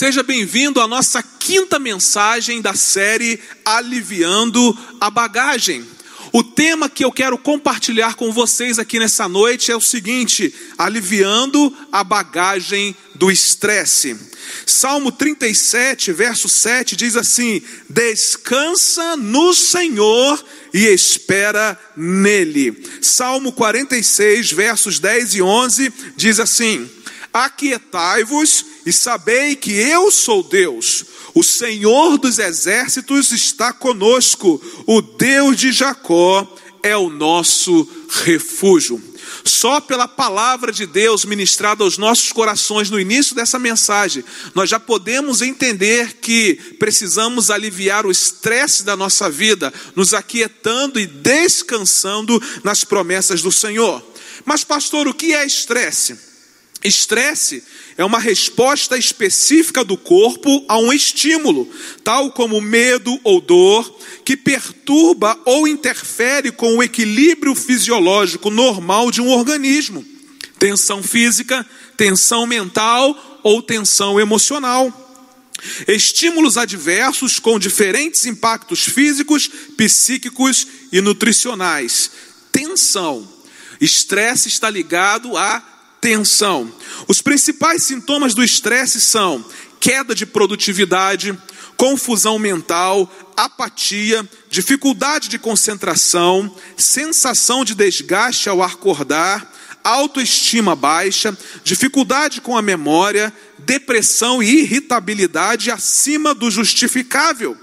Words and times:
Seja 0.00 0.22
bem-vindo 0.22 0.80
à 0.80 0.88
nossa 0.88 1.22
quinta 1.22 1.78
mensagem 1.78 2.62
da 2.62 2.72
série 2.72 3.38
Aliviando 3.62 4.74
a 4.98 5.10
Bagagem. 5.10 5.86
O 6.32 6.42
tema 6.42 6.88
que 6.88 7.04
eu 7.04 7.12
quero 7.12 7.36
compartilhar 7.36 8.14
com 8.14 8.32
vocês 8.32 8.78
aqui 8.78 8.98
nessa 8.98 9.28
noite 9.28 9.70
é 9.70 9.76
o 9.76 9.80
seguinte: 9.80 10.54
aliviando 10.78 11.76
a 11.92 12.02
bagagem 12.02 12.96
do 13.14 13.30
estresse. 13.30 14.18
Salmo 14.64 15.12
37, 15.12 16.14
verso 16.14 16.48
7 16.48 16.96
diz 16.96 17.14
assim: 17.14 17.60
Descansa 17.86 19.18
no 19.18 19.52
Senhor 19.52 20.42
e 20.72 20.86
espera 20.86 21.78
nele. 21.94 22.88
Salmo 23.02 23.52
46, 23.52 24.50
versos 24.52 24.98
10 24.98 25.34
e 25.34 25.42
11 25.42 25.92
diz 26.16 26.40
assim: 26.40 26.88
Aquietai-vos 27.34 28.69
e 28.84 28.92
sabei 28.92 29.56
que 29.56 29.72
eu 29.72 30.10
sou 30.10 30.42
Deus. 30.42 31.04
O 31.34 31.42
Senhor 31.42 32.18
dos 32.18 32.38
exércitos 32.38 33.30
está 33.32 33.72
conosco. 33.72 34.60
O 34.86 35.00
Deus 35.00 35.56
de 35.56 35.72
Jacó 35.72 36.56
é 36.82 36.96
o 36.96 37.10
nosso 37.10 37.88
refúgio. 38.24 39.02
Só 39.44 39.80
pela 39.80 40.08
palavra 40.08 40.72
de 40.72 40.86
Deus 40.86 41.24
ministrada 41.24 41.84
aos 41.84 41.96
nossos 41.96 42.32
corações 42.32 42.90
no 42.90 43.00
início 43.00 43.34
dessa 43.34 43.58
mensagem, 43.58 44.24
nós 44.54 44.68
já 44.68 44.78
podemos 44.78 45.40
entender 45.40 46.18
que 46.20 46.54
precisamos 46.78 47.50
aliviar 47.50 48.04
o 48.04 48.10
estresse 48.10 48.82
da 48.82 48.96
nossa 48.96 49.30
vida, 49.30 49.72
nos 49.94 50.12
aquietando 50.12 50.98
e 50.98 51.06
descansando 51.06 52.42
nas 52.62 52.84
promessas 52.84 53.40
do 53.40 53.52
Senhor. 53.52 54.02
Mas, 54.44 54.64
pastor, 54.64 55.06
o 55.06 55.14
que 55.14 55.32
é 55.32 55.46
estresse? 55.46 56.29
Estresse 56.82 57.62
é 57.98 58.04
uma 58.04 58.18
resposta 58.18 58.96
específica 58.96 59.84
do 59.84 59.98
corpo 59.98 60.64
a 60.66 60.78
um 60.78 60.90
estímulo, 60.92 61.70
tal 62.02 62.32
como 62.32 62.60
medo 62.60 63.20
ou 63.22 63.40
dor, 63.40 63.98
que 64.24 64.34
perturba 64.36 65.38
ou 65.44 65.68
interfere 65.68 66.50
com 66.50 66.76
o 66.76 66.82
equilíbrio 66.82 67.54
fisiológico 67.54 68.48
normal 68.48 69.10
de 69.10 69.20
um 69.20 69.28
organismo. 69.28 70.04
Tensão 70.58 71.02
física, 71.02 71.66
tensão 71.98 72.46
mental 72.46 73.40
ou 73.42 73.60
tensão 73.60 74.18
emocional. 74.18 75.08
Estímulos 75.86 76.56
adversos 76.56 77.38
com 77.38 77.58
diferentes 77.58 78.24
impactos 78.24 78.84
físicos, 78.84 79.50
psíquicos 79.76 80.66
e 80.90 81.02
nutricionais. 81.02 82.10
Tensão. 82.50 83.28
Estresse 83.78 84.48
está 84.48 84.70
ligado 84.70 85.36
a 85.36 85.69
tensão. 86.00 86.72
Os 87.06 87.20
principais 87.20 87.82
sintomas 87.82 88.34
do 88.34 88.42
estresse 88.42 89.00
são 89.00 89.44
queda 89.78 90.14
de 90.14 90.26
produtividade, 90.26 91.36
confusão 91.76 92.38
mental, 92.38 93.10
apatia, 93.36 94.28
dificuldade 94.50 95.28
de 95.28 95.38
concentração, 95.38 96.54
sensação 96.76 97.64
de 97.64 97.74
desgaste 97.74 98.48
ao 98.48 98.62
acordar, 98.62 99.50
autoestima 99.82 100.76
baixa, 100.76 101.36
dificuldade 101.64 102.40
com 102.40 102.56
a 102.56 102.62
memória, 102.62 103.32
depressão 103.58 104.42
e 104.42 104.60
irritabilidade 104.60 105.70
acima 105.70 106.34
do 106.34 106.50
justificável. 106.50 107.56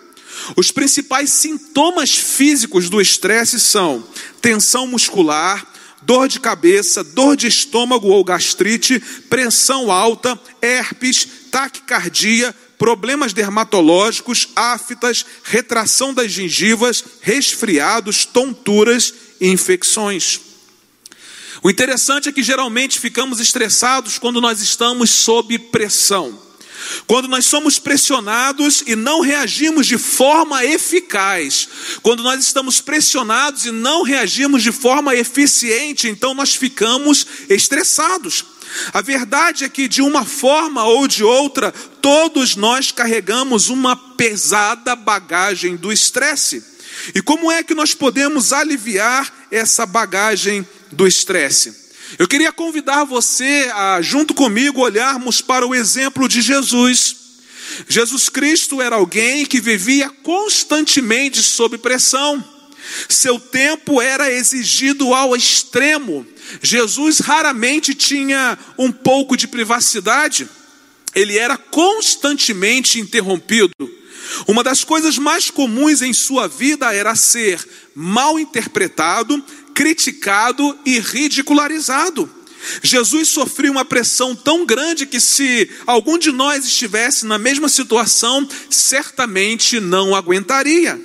Os 0.56 0.72
principais 0.72 1.32
sintomas 1.32 2.16
físicos 2.16 2.90
do 2.90 3.02
estresse 3.02 3.60
são 3.60 4.04
tensão 4.42 4.88
muscular, 4.88 5.66
dor 6.02 6.28
de 6.28 6.40
cabeça, 6.40 7.04
dor 7.04 7.36
de 7.36 7.48
estômago 7.48 8.08
ou 8.08 8.24
gastrite, 8.24 9.00
pressão 9.30 9.92
alta, 9.92 10.40
herpes, 10.62 11.28
taquicardia, 11.52 12.56
problemas 12.78 13.34
dermatológicos, 13.34 14.50
aftas, 14.56 15.26
retração 15.44 16.14
das 16.14 16.32
gengivas, 16.32 17.04
resfriados, 17.22 18.26
tonturas 18.26 19.14
e 19.42 19.48
infecções. 19.48 20.40
O 21.64 21.70
interessante 21.70 22.30
é 22.30 22.32
que 22.32 22.44
geralmente 22.44 23.00
ficamos 23.00 23.40
estressados 23.40 24.18
quando 24.18 24.40
nós 24.40 24.62
estamos 24.62 25.10
sob 25.10 25.58
pressão. 25.58 26.47
Quando 27.06 27.28
nós 27.28 27.46
somos 27.46 27.80
pressionados 27.80 28.84
e 28.86 28.96
não 28.96 29.22
reagimos 29.22 29.88
de 29.88 29.98
forma 29.98 30.64
eficaz, 30.66 31.68
quando 32.02 32.24
nós 32.24 32.44
estamos 32.44 32.82
pressionados 32.82 33.66
e 33.66 33.72
não 33.72 34.04
reagimos 34.04 34.64
de 34.64 34.72
forma 34.72 35.16
eficiente, 35.16 36.08
então 36.08 36.34
nós 36.34 36.56
ficamos 36.56 37.26
estressados. 37.50 38.46
A 38.94 39.02
verdade 39.02 39.64
é 39.64 39.70
que, 39.70 39.88
de 39.88 40.02
uma 40.02 40.26
forma 40.26 40.84
ou 40.84 41.08
de 41.08 41.24
outra, 41.24 41.72
todos 42.02 42.56
nós 42.56 42.92
carregamos 42.92 43.70
uma 43.70 43.96
pesada 43.96 44.96
bagagem 44.96 45.76
do 45.76 45.92
estresse. 45.92 46.64
E 47.16 47.22
como 47.22 47.52
é 47.52 47.64
que 47.64 47.74
nós 47.74 47.94
podemos 47.94 48.52
aliviar 48.52 49.48
essa 49.52 49.86
bagagem 49.86 50.68
do 50.92 51.08
estresse? 51.08 51.87
Eu 52.18 52.28
queria 52.28 52.52
convidar 52.52 53.04
você 53.04 53.70
a, 53.74 54.02
junto 54.02 54.34
comigo, 54.34 54.82
olharmos 54.82 55.42
para 55.42 55.68
o 55.68 55.76
exemplo 55.76 56.28
de 56.28 56.42
Jesus. 56.42 57.16
Jesus 57.88 58.30
Cristo 58.30 58.82
era 58.82 58.96
alguém 58.96 59.46
que 59.46 59.60
vivia 59.60 60.10
constantemente 60.24 61.42
sob 61.44 61.78
pressão. 61.78 62.44
Seu 63.10 63.40
tempo 63.40 64.02
era 64.02 64.32
exigido 64.32 65.14
ao 65.14 65.36
extremo. 65.36 66.26
Jesus 66.62 67.20
raramente 67.20 67.94
tinha 67.94 68.58
um 68.78 68.92
pouco 68.92 69.36
de 69.36 69.48
privacidade. 69.48 70.48
Ele 71.14 71.38
era 71.38 71.58
constantemente 71.58 73.00
interrompido. 73.00 73.72
Uma 74.48 74.64
das 74.64 74.84
coisas 74.84 75.18
mais 75.18 75.50
comuns 75.50 76.02
em 76.02 76.14
sua 76.14 76.48
vida 76.48 76.94
era 76.94 77.16
ser 77.16 77.60
mal 77.94 78.40
interpretado, 78.40 79.44
criticado 79.78 80.76
e 80.84 81.00
ridicularizado. 81.00 82.28
Jesus 82.82 83.30
sofreu 83.30 83.72
uma 83.72 83.86
pressão 83.86 84.36
tão 84.36 84.66
grande 84.66 85.06
que, 85.06 85.20
se 85.20 85.70
algum 85.86 86.18
de 86.18 86.32
nós 86.32 86.66
estivesse 86.66 87.28
na 87.28 87.38
mesma 87.38 87.70
situação, 87.70 88.50
certamente 88.72 89.80
não 89.80 90.16
aguentaria. 90.16 91.00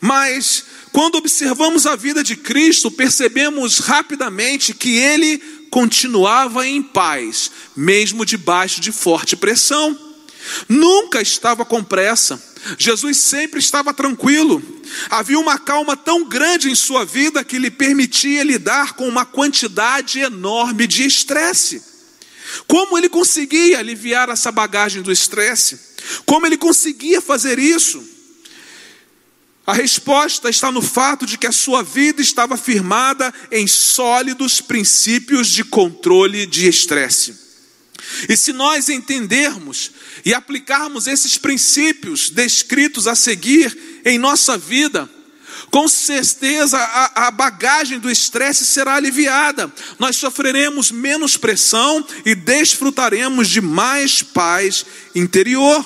Mas, 0.00 0.64
quando 0.90 1.16
observamos 1.16 1.86
a 1.86 1.96
vida 1.96 2.24
de 2.24 2.34
Cristo, 2.34 2.90
percebemos 2.90 3.78
rapidamente 3.78 4.72
que 4.72 4.96
ele 4.96 5.36
continuava 5.70 6.66
em 6.66 6.82
paz, 6.82 7.50
mesmo 7.76 8.24
debaixo 8.24 8.80
de 8.80 8.90
forte 8.90 9.36
pressão. 9.36 9.94
Nunca 10.66 11.20
estava 11.20 11.62
com 11.62 11.84
pressa. 11.84 12.42
Jesus 12.76 13.18
sempre 13.18 13.60
estava 13.60 13.94
tranquilo. 13.94 14.62
Havia 15.08 15.38
uma 15.38 15.58
calma 15.58 15.96
tão 15.96 16.24
grande 16.24 16.70
em 16.70 16.74
sua 16.74 17.04
vida 17.04 17.44
que 17.44 17.58
lhe 17.58 17.70
permitia 17.70 18.42
lidar 18.42 18.94
com 18.94 19.08
uma 19.08 19.24
quantidade 19.24 20.18
enorme 20.18 20.86
de 20.86 21.06
estresse. 21.06 21.82
Como 22.66 22.98
ele 22.98 23.08
conseguia 23.08 23.78
aliviar 23.78 24.28
essa 24.28 24.50
bagagem 24.50 25.02
do 25.02 25.12
estresse? 25.12 25.78
Como 26.26 26.46
ele 26.46 26.56
conseguia 26.56 27.20
fazer 27.20 27.58
isso? 27.58 28.02
A 29.66 29.74
resposta 29.74 30.48
está 30.48 30.72
no 30.72 30.80
fato 30.80 31.26
de 31.26 31.36
que 31.36 31.46
a 31.46 31.52
sua 31.52 31.82
vida 31.82 32.22
estava 32.22 32.56
firmada 32.56 33.32
em 33.52 33.66
sólidos 33.66 34.62
princípios 34.62 35.48
de 35.48 35.62
controle 35.62 36.46
de 36.46 36.66
estresse. 36.66 37.47
E 38.28 38.36
se 38.36 38.52
nós 38.52 38.88
entendermos 38.88 39.90
e 40.24 40.32
aplicarmos 40.32 41.06
esses 41.06 41.36
princípios 41.36 42.30
descritos 42.30 43.06
a 43.06 43.14
seguir 43.14 44.02
em 44.04 44.18
nossa 44.18 44.56
vida, 44.56 45.08
com 45.70 45.86
certeza 45.86 46.78
a, 46.78 47.26
a 47.26 47.30
bagagem 47.30 47.98
do 47.98 48.10
estresse 48.10 48.64
será 48.64 48.94
aliviada, 48.94 49.72
nós 49.98 50.16
sofreremos 50.16 50.90
menos 50.90 51.36
pressão 51.36 52.04
e 52.24 52.34
desfrutaremos 52.34 53.48
de 53.48 53.60
mais 53.60 54.22
paz 54.22 54.86
interior. 55.14 55.84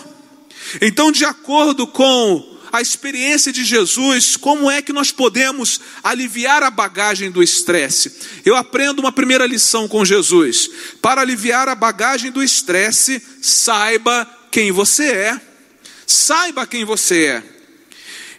Então, 0.81 1.11
de 1.11 1.25
acordo 1.25 1.87
com 1.87 2.52
a 2.73 2.81
experiência 2.81 3.53
de 3.53 3.65
Jesus, 3.65 4.35
como 4.35 4.71
é 4.71 4.81
que 4.81 4.95
nós 4.95 5.13
podemos 5.13 5.79
aliviar 6.03 6.63
a 6.63 6.71
bagagem 6.71 7.31
do 7.31 7.43
estresse? 7.43 8.13
Eu 8.47 8.57
aprendo 8.57 9.01
uma 9.01 9.13
primeira 9.13 9.47
lição 9.47 9.87
com 9.87 10.05
Jesus. 10.05 10.71
Para 11.03 11.21
aliviar 11.21 11.69
a 11.69 11.75
bagagem 11.75 12.33
do 12.33 12.43
estresse, 12.43 13.23
saiba 13.43 14.27
quem 14.51 14.73
você 14.73 15.05
é. 15.05 15.41
Saiba 16.07 16.67
quem 16.67 16.85
você 16.85 17.25
é. 17.27 17.43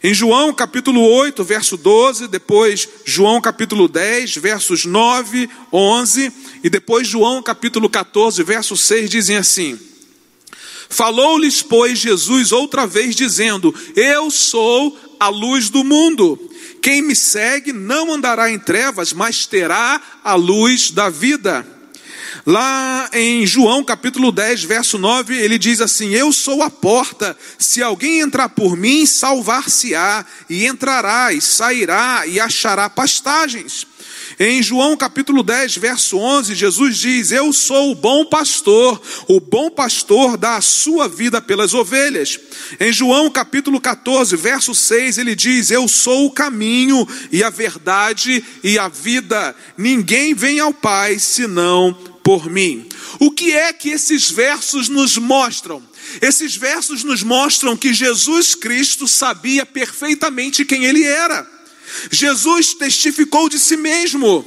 Em 0.03 0.13
João 0.13 0.51
capítulo 0.51 0.99
8, 1.01 1.43
verso 1.43 1.77
12, 1.77 2.27
depois 2.27 2.89
João 3.05 3.39
capítulo 3.39 3.87
10, 3.87 4.35
versos 4.35 4.83
9, 4.83 5.49
11, 5.71 6.33
e 6.63 6.69
depois 6.69 7.07
João 7.07 7.41
capítulo 7.41 7.89
14, 7.89 8.43
verso 8.43 8.75
6 8.75 9.09
dizem 9.09 9.37
assim: 9.37 9.79
Falou-lhes, 10.93 11.63
pois, 11.63 11.97
Jesus 11.97 12.51
outra 12.51 12.85
vez, 12.85 13.15
dizendo: 13.15 13.73
Eu 13.95 14.29
sou 14.29 14.95
a 15.19 15.27
luz 15.27 15.67
do 15.67 15.83
mundo. 15.83 16.39
Quem 16.83 17.01
me 17.01 17.15
segue 17.15 17.73
não 17.73 18.13
andará 18.13 18.51
em 18.51 18.59
trevas, 18.59 19.11
mas 19.11 19.47
terá 19.47 19.99
a 20.23 20.35
luz 20.35 20.91
da 20.91 21.09
vida. 21.09 21.65
Lá 22.45 23.09
em 23.11 23.43
João 23.47 23.83
capítulo 23.83 24.31
10, 24.31 24.65
verso 24.65 24.99
9, 24.99 25.35
ele 25.35 25.57
diz 25.57 25.81
assim: 25.81 26.09
Eu 26.09 26.31
sou 26.31 26.61
a 26.61 26.69
porta, 26.69 27.35
se 27.57 27.81
alguém 27.81 28.19
entrar 28.19 28.49
por 28.49 28.77
mim, 28.77 29.07
salvar-se-á, 29.07 30.23
e 30.47 30.67
entrará, 30.67 31.33
e 31.33 31.41
sairá, 31.41 32.27
e 32.27 32.39
achará 32.39 32.87
pastagens. 32.87 33.87
Em 34.39 34.63
João 34.63 34.97
capítulo 34.97 35.43
10, 35.43 35.77
verso 35.77 36.17
11, 36.17 36.55
Jesus 36.55 36.97
diz: 36.97 37.31
Eu 37.31 37.53
sou 37.53 37.91
o 37.91 37.95
bom 37.95 38.25
pastor, 38.25 38.99
o 39.27 39.39
bom 39.39 39.69
pastor 39.69 40.37
dá 40.37 40.55
a 40.55 40.61
sua 40.61 41.07
vida 41.07 41.39
pelas 41.39 41.73
ovelhas. 41.73 42.39
Em 42.79 42.91
João 42.91 43.29
capítulo 43.29 43.79
14, 43.79 44.35
verso 44.35 44.73
6, 44.73 45.19
ele 45.19 45.35
diz: 45.35 45.69
Eu 45.69 45.87
sou 45.87 46.25
o 46.25 46.31
caminho 46.31 47.07
e 47.31 47.43
a 47.43 47.49
verdade 47.49 48.43
e 48.63 48.79
a 48.79 48.87
vida. 48.87 49.55
Ninguém 49.77 50.33
vem 50.33 50.59
ao 50.59 50.73
Pai 50.73 51.19
senão 51.19 51.93
por 52.23 52.49
mim. 52.49 52.87
O 53.19 53.29
que 53.29 53.51
é 53.51 53.71
que 53.71 53.89
esses 53.89 54.31
versos 54.31 54.89
nos 54.89 55.17
mostram? 55.17 55.83
Esses 56.21 56.55
versos 56.55 57.03
nos 57.03 57.21
mostram 57.21 57.77
que 57.77 57.93
Jesus 57.93 58.55
Cristo 58.55 59.07
sabia 59.07 59.65
perfeitamente 59.65 60.65
quem 60.65 60.85
ele 60.85 61.03
era. 61.03 61.52
Jesus 62.11 62.73
testificou 62.73 63.49
de 63.49 63.59
si 63.59 63.77
mesmo. 63.77 64.45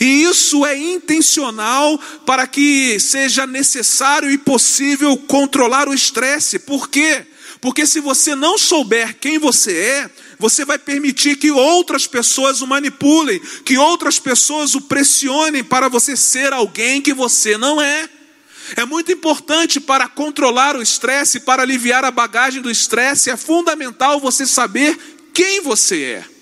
E 0.00 0.22
isso 0.22 0.64
é 0.64 0.76
intencional 0.76 1.98
para 2.24 2.46
que 2.46 2.98
seja 2.98 3.46
necessário 3.46 4.30
e 4.30 4.38
possível 4.38 5.16
controlar 5.16 5.88
o 5.88 5.94
estresse. 5.94 6.58
Por 6.58 6.88
quê? 6.88 7.26
Porque 7.60 7.86
se 7.86 8.00
você 8.00 8.34
não 8.34 8.58
souber 8.58 9.16
quem 9.18 9.38
você 9.38 9.76
é, 9.76 10.10
você 10.38 10.64
vai 10.64 10.78
permitir 10.78 11.36
que 11.36 11.50
outras 11.50 12.06
pessoas 12.06 12.60
o 12.60 12.66
manipulem, 12.66 13.40
que 13.64 13.78
outras 13.78 14.18
pessoas 14.18 14.74
o 14.74 14.82
pressionem 14.82 15.64
para 15.64 15.88
você 15.88 16.16
ser 16.16 16.52
alguém 16.52 17.00
que 17.00 17.14
você 17.14 17.56
não 17.56 17.80
é. 17.80 18.08
É 18.76 18.84
muito 18.84 19.12
importante 19.12 19.78
para 19.78 20.08
controlar 20.08 20.76
o 20.76 20.82
estresse, 20.82 21.40
para 21.40 21.62
aliviar 21.62 22.04
a 22.04 22.10
bagagem 22.10 22.60
do 22.60 22.70
estresse, 22.70 23.30
é 23.30 23.36
fundamental 23.36 24.18
você 24.20 24.44
saber 24.44 24.98
quem 25.32 25.60
você 25.60 26.02
é. 26.02 26.35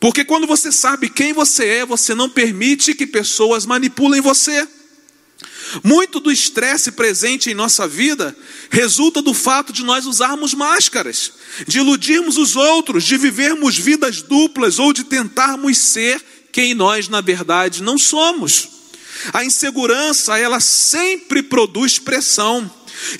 Porque 0.00 0.24
quando 0.24 0.46
você 0.46 0.70
sabe 0.70 1.10
quem 1.10 1.32
você 1.32 1.66
é, 1.66 1.86
você 1.86 2.14
não 2.14 2.30
permite 2.30 2.94
que 2.94 3.06
pessoas 3.06 3.66
manipulem 3.66 4.20
você. 4.20 4.66
Muito 5.82 6.20
do 6.20 6.30
estresse 6.30 6.92
presente 6.92 7.50
em 7.50 7.54
nossa 7.54 7.86
vida 7.86 8.36
resulta 8.70 9.20
do 9.20 9.34
fato 9.34 9.72
de 9.72 9.84
nós 9.84 10.06
usarmos 10.06 10.54
máscaras, 10.54 11.32
de 11.66 11.78
iludirmos 11.78 12.38
os 12.38 12.56
outros, 12.56 13.04
de 13.04 13.16
vivermos 13.16 13.76
vidas 13.76 14.22
duplas 14.22 14.78
ou 14.78 14.92
de 14.92 15.04
tentarmos 15.04 15.76
ser 15.76 16.22
quem 16.52 16.74
nós 16.74 17.08
na 17.08 17.20
verdade 17.20 17.82
não 17.82 17.98
somos. 17.98 18.68
A 19.32 19.44
insegurança, 19.44 20.38
ela 20.38 20.60
sempre 20.60 21.42
produz 21.42 21.98
pressão. 21.98 22.70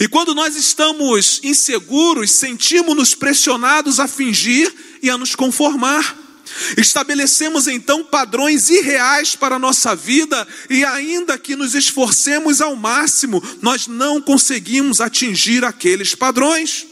E 0.01 0.09
quando 0.09 0.35
nós 0.35 0.57
estamos 0.57 1.41
inseguros, 1.43 2.33
sentimos-nos 2.33 3.15
pressionados 3.15 4.01
a 4.01 4.09
fingir 4.09 4.73
e 5.03 5.11
a 5.11 5.19
nos 5.19 5.35
conformar. 5.35 6.28
Estabelecemos 6.77 7.67
então 7.67 8.05
padrões 8.05 8.69
irreais 8.69 9.35
para 9.37 9.57
a 9.57 9.59
nossa 9.59 9.95
vida 9.95 10.47
e, 10.69 10.85
ainda 10.85 11.39
que 11.39 11.57
nos 11.57 11.75
esforcemos 11.75 12.61
ao 12.61 12.77
máximo, 12.77 13.43
nós 13.63 13.87
não 13.87 14.21
conseguimos 14.21 15.01
atingir 15.01 15.65
aqueles 15.65 16.15
padrões. 16.15 16.87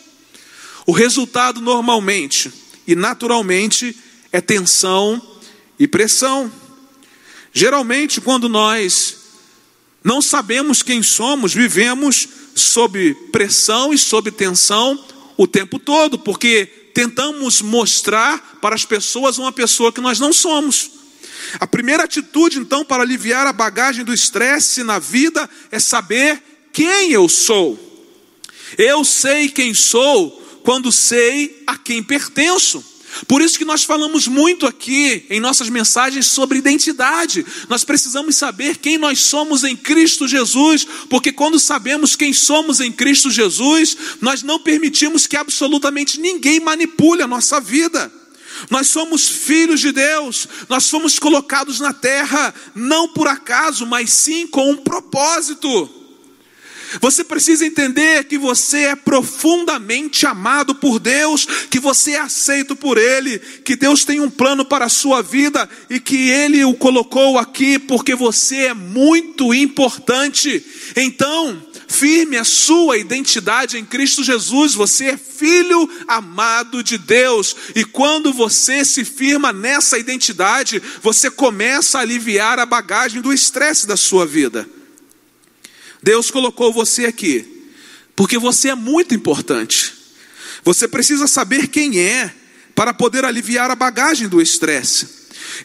O 0.87 0.93
resultado, 0.93 1.61
normalmente 1.61 2.53
e 2.87 2.95
naturalmente, 2.95 3.97
é 4.31 4.41
tensão 4.41 5.21
e 5.79 5.89
pressão. 5.89 6.51
Geralmente, 7.53 8.21
quando 8.21 8.49
nós 8.49 9.17
não 10.05 10.23
sabemos 10.23 10.83
quem 10.83 11.03
somos, 11.03 11.53
vivemos 11.53 12.29
sob 12.55 13.15
pressão 13.33 13.93
e 13.93 13.99
sob 13.99 14.31
tensão 14.31 15.05
o 15.37 15.47
tempo 15.47 15.79
todo, 15.79 16.19
porque 16.19 16.86
tentamos 16.97 17.61
mostrar 17.61 18.57
para 18.59 18.75
as 18.75 18.87
pessoas 18.87 19.37
uma 19.37 19.53
pessoa 19.53 19.93
que 19.93 20.01
nós 20.01 20.19
não 20.19 20.33
somos. 20.33 20.91
A 21.61 21.67
primeira 21.67 22.05
atitude, 22.05 22.59
então, 22.59 22.87
para 22.87 23.03
aliviar 23.03 23.47
a 23.47 23.53
bagagem 23.53 24.03
do 24.03 24.15
estresse 24.15 24.83
na 24.83 24.99
vida 24.99 25.47
é 25.71 25.79
saber 25.79 26.43
quem 26.73 27.13
eu 27.13 27.29
sou. 27.29 27.79
Eu 28.79 29.05
sei 29.05 29.51
quem 29.51 29.75
sou 29.75 30.43
quando 30.65 30.91
sei 30.91 31.63
a 31.67 31.77
quem 31.77 32.03
pertenço. 32.03 32.83
Por 33.27 33.41
isso 33.41 33.59
que 33.59 33.65
nós 33.65 33.85
falamos 33.85 34.27
muito 34.29 34.67
aqui 34.67 35.25
em 35.31 35.41
nossas 35.41 35.69
mensagens 35.69 36.27
sobre 36.27 36.59
identidade. 36.59 37.45
Nós 37.69 37.85
precisamos 37.85 38.37
saber 38.37 38.77
quem 38.79 38.99
nós 38.99 39.21
somos 39.21 39.65
em 39.65 39.77
Cristo 39.77 40.29
Jesus, 40.29 40.87
porque 41.09 41.33
quando 41.33 41.59
sabemos 41.59 42.15
quem 42.17 42.33
somos 42.33 42.81
em 42.81 42.93
Cristo 42.93 43.31
Jesus, 43.31 43.97
nós 44.21 44.43
não 44.43 44.59
permitimos 44.59 45.27
que 45.27 45.37
absolutamente 45.37 46.21
ninguém 46.21 46.61
manipule 46.61 47.23
a 47.23 47.29
nossa 47.29 47.61
vida. 47.61 48.13
Nós 48.71 48.89
somos 48.89 49.29
filhos 49.29 49.81
de 49.81 49.93
Deus, 49.93 50.49
nós 50.69 50.89
fomos 50.89 51.19
colocados 51.19 51.79
na 51.79 51.93
terra 51.93 52.55
não 52.75 53.09
por 53.09 53.29
acaso, 53.29 53.87
mas 53.87 54.11
sim 54.11 54.47
com 54.47 54.71
um 54.71 54.77
propósito. 54.77 55.96
Você 57.01 57.25
precisa 57.25 57.67
entender 57.67 58.25
que 58.25 58.39
você 58.39 58.85
é 58.85 58.97
profundamente 58.97 60.27
amado 60.27 60.75
por 60.75 60.99
Deus, 60.99 61.47
que 61.71 61.79
você 61.79 62.13
é 62.13 62.21
aceito 62.21 62.75
por 62.77 62.99
Ele, 62.99 63.39
que 63.39 63.77
Deus 63.77 64.05
tem 64.05 64.21
um 64.21 64.31
plano 64.31 64.65
para 64.65 64.87
a 64.87 64.91
sua 64.91 65.23
vida 65.23 65.69
e 65.91 65.99
que 65.99 66.31
Ele 66.31 66.65
o 66.65 66.75
colocou 66.75 67.39
aqui 67.39 67.79
porque 67.79 68.15
você 68.15 68.67
é 68.67 68.75
muito 68.75 69.53
importante. 69.53 70.65
Então, 70.97 71.63
firme 71.89 72.37
a 72.37 72.45
sua 72.45 72.99
identidade 72.99 73.79
em 73.79 73.85
Cristo 73.85 74.23
Jesus, 74.23 74.75
você 74.75 75.07
é 75.07 75.17
filho 75.17 75.89
amado 76.09 76.83
de 76.83 76.99
Deus, 76.99 77.55
e 77.75 77.85
quando 77.85 78.33
você 78.33 78.85
se 78.85 79.05
firma 79.05 79.53
nessa 79.53 79.99
identidade, 79.99 80.83
você 81.03 81.31
começa 81.31 81.99
a 81.99 82.01
aliviar 82.01 82.59
a 82.59 82.67
bagagem 82.67 83.21
do 83.21 83.33
estresse 83.33 83.87
da 83.87 83.97
sua 83.97 84.27
vida. 84.27 84.69
Deus 86.07 86.31
colocou 86.31 86.73
você 86.73 87.05
aqui, 87.07 87.67
porque 88.15 88.39
você 88.39 88.69
é 88.69 88.77
muito 88.77 89.13
importante. 89.13 89.93
Você 90.63 90.87
precisa 90.87 91.27
saber 91.27 91.67
quem 91.67 91.99
é 91.99 92.33
para 92.77 92.95
poder 92.95 93.25
aliviar 93.25 93.73
a 93.73 93.75
bagagem 93.75 94.29
do 94.29 94.41
estresse. 94.41 95.09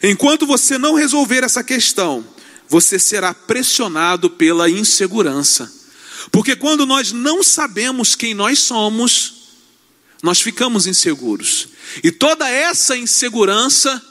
Enquanto 0.02 0.44
você 0.44 0.76
não 0.78 0.96
resolver 0.96 1.44
essa 1.44 1.62
questão, 1.62 2.26
você 2.68 2.98
será 2.98 3.32
pressionado 3.32 4.28
pela 4.30 4.68
insegurança. 4.68 5.72
Porque 6.32 6.56
quando 6.56 6.84
nós 6.84 7.12
não 7.12 7.44
sabemos 7.44 8.16
quem 8.16 8.34
nós 8.34 8.58
somos, 8.58 9.34
nós 10.24 10.40
ficamos 10.40 10.88
inseguros. 10.88 11.68
E 12.02 12.10
toda 12.10 12.50
essa 12.50 12.96
insegurança 12.96 14.02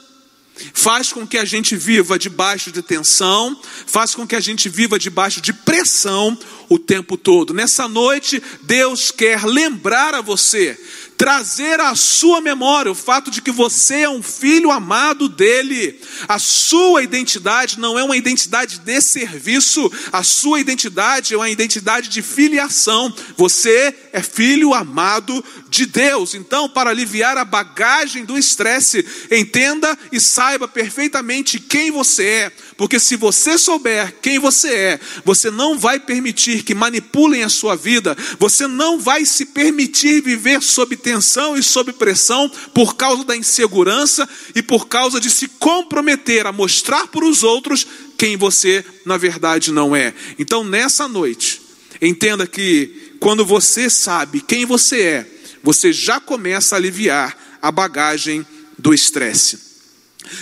faz 0.72 1.12
com 1.12 1.26
que 1.26 1.38
a 1.38 1.44
gente 1.44 1.76
viva 1.76 2.18
debaixo 2.18 2.70
de 2.70 2.82
tensão, 2.82 3.58
faz 3.86 4.14
com 4.14 4.26
que 4.26 4.36
a 4.36 4.40
gente 4.40 4.68
viva 4.68 4.98
debaixo 4.98 5.40
de 5.40 5.52
pressão 5.52 6.38
o 6.68 6.78
tempo 6.78 7.16
todo. 7.16 7.52
Nessa 7.52 7.88
noite, 7.88 8.42
Deus 8.62 9.10
quer 9.10 9.44
lembrar 9.44 10.14
a 10.14 10.20
você 10.20 10.78
trazer 11.22 11.78
à 11.78 11.94
sua 11.94 12.40
memória 12.40 12.90
o 12.90 12.96
fato 12.96 13.30
de 13.30 13.40
que 13.40 13.52
você 13.52 14.00
é 14.00 14.10
um 14.10 14.20
filho 14.20 14.72
amado 14.72 15.28
dele. 15.28 16.00
A 16.26 16.36
sua 16.36 17.00
identidade 17.00 17.78
não 17.78 17.96
é 17.96 18.02
uma 18.02 18.16
identidade 18.16 18.80
de 18.80 19.00
serviço, 19.00 19.88
a 20.10 20.24
sua 20.24 20.58
identidade 20.58 21.32
é 21.32 21.36
uma 21.36 21.48
identidade 21.48 22.08
de 22.08 22.22
filiação. 22.22 23.14
Você 23.36 23.94
é 24.12 24.20
filho 24.20 24.74
amado 24.74 25.44
de 25.68 25.86
Deus. 25.86 26.34
Então, 26.34 26.68
para 26.68 26.90
aliviar 26.90 27.38
a 27.38 27.44
bagagem 27.44 28.24
do 28.24 28.36
estresse, 28.36 29.06
entenda 29.30 29.96
e 30.10 30.18
saiba 30.18 30.66
perfeitamente 30.66 31.60
quem 31.60 31.92
você 31.92 32.26
é, 32.26 32.52
porque 32.76 32.98
se 32.98 33.16
você 33.16 33.58
souber 33.58 34.16
quem 34.20 34.38
você 34.38 34.68
é, 34.68 35.00
você 35.24 35.50
não 35.50 35.78
vai 35.78 36.00
permitir 36.00 36.62
que 36.62 36.74
manipulem 36.74 37.42
a 37.42 37.48
sua 37.48 37.76
vida, 37.76 38.16
você 38.38 38.66
não 38.66 38.98
vai 38.98 39.24
se 39.24 39.46
permitir 39.46 40.22
viver 40.22 40.62
sob 40.62 40.96
tensão 40.96 41.56
e 41.56 41.62
sob 41.62 41.92
pressão 41.92 42.50
por 42.74 42.96
causa 42.96 43.24
da 43.24 43.36
insegurança 43.36 44.28
e 44.54 44.62
por 44.62 44.88
causa 44.88 45.20
de 45.20 45.30
se 45.30 45.48
comprometer 45.48 46.46
a 46.46 46.52
mostrar 46.52 47.06
para 47.08 47.24
os 47.24 47.42
outros 47.42 47.86
quem 48.16 48.36
você 48.36 48.84
na 49.04 49.16
verdade 49.16 49.72
não 49.72 49.94
é. 49.94 50.14
Então, 50.38 50.64
nessa 50.64 51.06
noite, 51.08 51.60
entenda 52.00 52.46
que 52.46 53.16
quando 53.20 53.44
você 53.44 53.90
sabe 53.90 54.40
quem 54.40 54.64
você 54.64 55.02
é, 55.02 55.26
você 55.62 55.92
já 55.92 56.18
começa 56.20 56.74
a 56.74 56.78
aliviar 56.78 57.36
a 57.60 57.70
bagagem 57.70 58.44
do 58.78 58.92
estresse. 58.92 59.58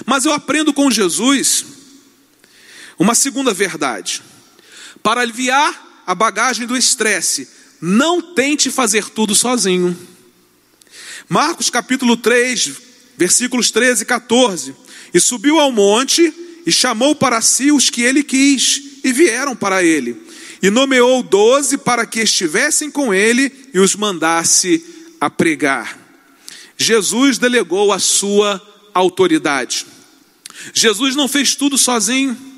Mas 0.06 0.24
eu 0.24 0.32
aprendo 0.32 0.72
com 0.72 0.90
Jesus 0.90 1.64
uma 3.00 3.14
segunda 3.14 3.54
verdade. 3.54 4.22
Para 5.02 5.22
aliviar 5.22 6.02
a 6.06 6.14
bagagem 6.14 6.66
do 6.66 6.76
estresse, 6.76 7.48
não 7.80 8.20
tente 8.20 8.70
fazer 8.70 9.08
tudo 9.08 9.34
sozinho. 9.34 9.96
Marcos 11.26 11.70
capítulo 11.70 12.14
3, 12.14 12.72
versículos 13.16 13.70
13 13.70 14.02
e 14.02 14.06
14. 14.06 14.76
E 15.14 15.18
subiu 15.18 15.58
ao 15.58 15.72
monte 15.72 16.30
e 16.66 16.70
chamou 16.70 17.14
para 17.14 17.40
si 17.40 17.72
os 17.72 17.88
que 17.88 18.02
ele 18.02 18.22
quis, 18.22 18.82
e 19.02 19.14
vieram 19.14 19.56
para 19.56 19.82
ele. 19.82 20.20
E 20.62 20.68
nomeou 20.68 21.22
doze 21.22 21.78
para 21.78 22.04
que 22.04 22.20
estivessem 22.20 22.90
com 22.90 23.14
ele 23.14 23.50
e 23.72 23.78
os 23.78 23.96
mandasse 23.96 24.84
a 25.18 25.30
pregar. 25.30 25.98
Jesus 26.76 27.38
delegou 27.38 27.94
a 27.94 27.98
sua 27.98 28.60
autoridade. 28.92 29.86
Jesus 30.74 31.16
não 31.16 31.26
fez 31.26 31.54
tudo 31.54 31.78
sozinho. 31.78 32.49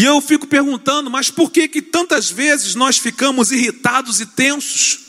E 0.00 0.04
eu 0.04 0.18
fico 0.22 0.46
perguntando, 0.46 1.10
mas 1.10 1.30
por 1.30 1.50
que 1.50 1.68
que 1.68 1.82
tantas 1.82 2.30
vezes 2.30 2.74
nós 2.74 2.96
ficamos 2.96 3.52
irritados 3.52 4.18
e 4.18 4.24
tensos? 4.24 5.00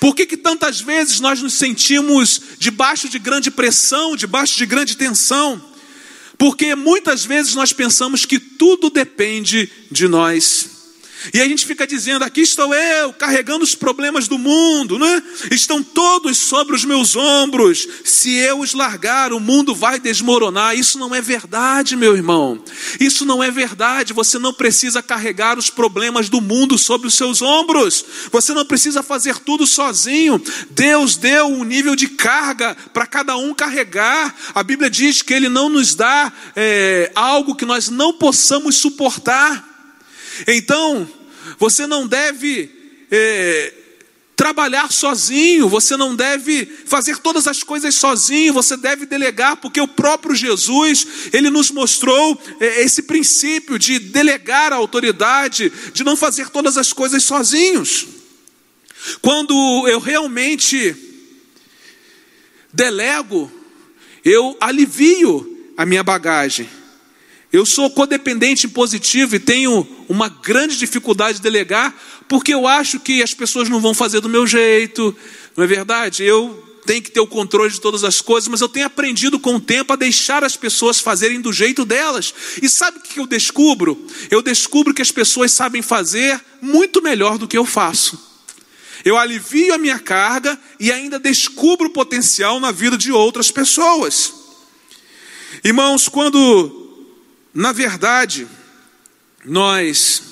Por 0.00 0.14
que, 0.16 0.24
que 0.24 0.38
tantas 0.38 0.80
vezes 0.80 1.20
nós 1.20 1.42
nos 1.42 1.52
sentimos 1.52 2.40
debaixo 2.58 3.10
de 3.10 3.18
grande 3.18 3.50
pressão, 3.50 4.16
debaixo 4.16 4.56
de 4.56 4.64
grande 4.64 4.96
tensão? 4.96 5.62
Porque 6.38 6.74
muitas 6.74 7.26
vezes 7.26 7.54
nós 7.54 7.74
pensamos 7.74 8.24
que 8.24 8.40
tudo 8.40 8.88
depende 8.88 9.70
de 9.90 10.08
nós. 10.08 10.77
E 11.32 11.40
a 11.40 11.48
gente 11.48 11.66
fica 11.66 11.86
dizendo: 11.86 12.24
aqui 12.24 12.40
estou 12.40 12.74
eu, 12.74 13.12
carregando 13.12 13.64
os 13.64 13.74
problemas 13.74 14.28
do 14.28 14.38
mundo, 14.38 14.98
né? 14.98 15.22
Estão 15.50 15.82
todos 15.82 16.38
sobre 16.38 16.74
os 16.74 16.84
meus 16.84 17.16
ombros. 17.16 17.86
Se 18.04 18.34
eu 18.34 18.60
os 18.60 18.72
largar, 18.72 19.32
o 19.32 19.40
mundo 19.40 19.74
vai 19.74 19.98
desmoronar. 19.98 20.76
Isso 20.76 20.98
não 20.98 21.14
é 21.14 21.20
verdade, 21.20 21.96
meu 21.96 22.16
irmão. 22.16 22.62
Isso 23.00 23.24
não 23.24 23.42
é 23.42 23.50
verdade. 23.50 24.12
Você 24.12 24.38
não 24.38 24.52
precisa 24.52 25.02
carregar 25.02 25.58
os 25.58 25.70
problemas 25.70 26.28
do 26.28 26.40
mundo 26.40 26.78
sobre 26.78 27.08
os 27.08 27.14
seus 27.14 27.42
ombros. 27.42 28.04
Você 28.30 28.52
não 28.52 28.64
precisa 28.64 29.02
fazer 29.02 29.38
tudo 29.38 29.66
sozinho. 29.66 30.40
Deus 30.70 31.16
deu 31.16 31.46
um 31.46 31.64
nível 31.64 31.94
de 31.94 32.08
carga 32.08 32.76
para 32.92 33.06
cada 33.06 33.36
um 33.36 33.52
carregar. 33.54 34.34
A 34.54 34.62
Bíblia 34.62 34.90
diz 34.90 35.22
que 35.22 35.34
Ele 35.34 35.48
não 35.48 35.68
nos 35.68 35.94
dá 35.94 36.32
é, 36.54 37.10
algo 37.14 37.54
que 37.54 37.64
nós 37.64 37.88
não 37.88 38.12
possamos 38.12 38.76
suportar. 38.76 39.67
Então, 40.46 41.08
você 41.58 41.86
não 41.86 42.06
deve 42.06 42.70
é, 43.10 43.72
trabalhar 44.38 44.92
sozinho, 44.92 45.68
você 45.68 45.96
não 45.96 46.14
deve 46.14 46.64
fazer 46.86 47.18
todas 47.18 47.48
as 47.48 47.64
coisas 47.64 47.96
sozinho, 47.96 48.52
você 48.52 48.76
deve 48.76 49.04
delegar, 49.04 49.56
porque 49.56 49.80
o 49.80 49.88
próprio 49.88 50.32
Jesus, 50.32 51.06
ele 51.32 51.50
nos 51.50 51.72
mostrou 51.72 52.40
é, 52.60 52.82
esse 52.82 53.02
princípio 53.02 53.78
de 53.78 53.98
delegar 53.98 54.72
a 54.72 54.76
autoridade, 54.76 55.72
de 55.92 56.04
não 56.04 56.16
fazer 56.16 56.50
todas 56.50 56.76
as 56.76 56.92
coisas 56.92 57.24
sozinhos. 57.24 58.06
Quando 59.20 59.88
eu 59.88 59.98
realmente 59.98 60.94
delego, 62.72 63.50
eu 64.24 64.56
alivio 64.60 65.72
a 65.76 65.84
minha 65.84 66.04
bagagem. 66.04 66.68
Eu 67.52 67.64
sou 67.64 67.90
codependente 67.90 68.66
impositivo 68.66 69.36
e 69.36 69.40
tenho 69.40 69.86
uma 70.08 70.28
grande 70.28 70.76
dificuldade 70.76 71.38
de 71.38 71.42
delegar, 71.42 71.94
porque 72.28 72.52
eu 72.52 72.66
acho 72.66 73.00
que 73.00 73.22
as 73.22 73.32
pessoas 73.32 73.70
não 73.70 73.80
vão 73.80 73.94
fazer 73.94 74.20
do 74.20 74.28
meu 74.28 74.46
jeito, 74.46 75.16
não 75.56 75.64
é 75.64 75.66
verdade? 75.66 76.22
Eu 76.22 76.64
tenho 76.84 77.02
que 77.02 77.10
ter 77.10 77.20
o 77.20 77.26
controle 77.26 77.72
de 77.72 77.80
todas 77.80 78.04
as 78.04 78.20
coisas, 78.20 78.48
mas 78.48 78.60
eu 78.60 78.68
tenho 78.68 78.86
aprendido 78.86 79.38
com 79.38 79.56
o 79.56 79.60
tempo 79.60 79.92
a 79.92 79.96
deixar 79.96 80.44
as 80.44 80.56
pessoas 80.56 81.00
fazerem 81.00 81.40
do 81.40 81.52
jeito 81.52 81.84
delas. 81.86 82.34
E 82.62 82.68
sabe 82.68 82.98
o 82.98 83.02
que 83.02 83.20
eu 83.20 83.26
descubro? 83.26 84.06
Eu 84.30 84.42
descubro 84.42 84.92
que 84.92 85.02
as 85.02 85.10
pessoas 85.10 85.52
sabem 85.52 85.80
fazer 85.80 86.40
muito 86.60 87.02
melhor 87.02 87.38
do 87.38 87.48
que 87.48 87.56
eu 87.56 87.64
faço. 87.64 88.18
Eu 89.04 89.16
alivio 89.16 89.74
a 89.74 89.78
minha 89.78 89.98
carga 89.98 90.58
e 90.78 90.92
ainda 90.92 91.18
descubro 91.18 91.88
o 91.88 91.92
potencial 91.92 92.60
na 92.60 92.72
vida 92.72 92.96
de 92.96 93.12
outras 93.12 93.50
pessoas. 93.50 94.34
Irmãos, 95.62 96.08
quando 96.08 96.87
na 97.58 97.72
verdade, 97.72 98.46
nós 99.44 100.22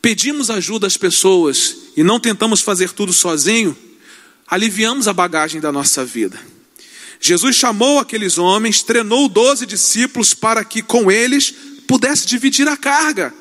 pedimos 0.00 0.48
ajuda 0.48 0.86
às 0.86 0.96
pessoas 0.96 1.76
e 1.96 2.04
não 2.04 2.20
tentamos 2.20 2.60
fazer 2.60 2.92
tudo 2.92 3.12
sozinho, 3.12 3.76
aliviamos 4.46 5.08
a 5.08 5.12
bagagem 5.12 5.60
da 5.60 5.72
nossa 5.72 6.04
vida. 6.04 6.40
Jesus 7.20 7.56
chamou 7.56 7.98
aqueles 7.98 8.38
homens, 8.38 8.84
treinou 8.84 9.28
doze 9.28 9.66
discípulos 9.66 10.34
para 10.34 10.64
que 10.64 10.82
com 10.82 11.10
eles 11.10 11.52
pudesse 11.88 12.28
dividir 12.28 12.68
a 12.68 12.76
carga. 12.76 13.34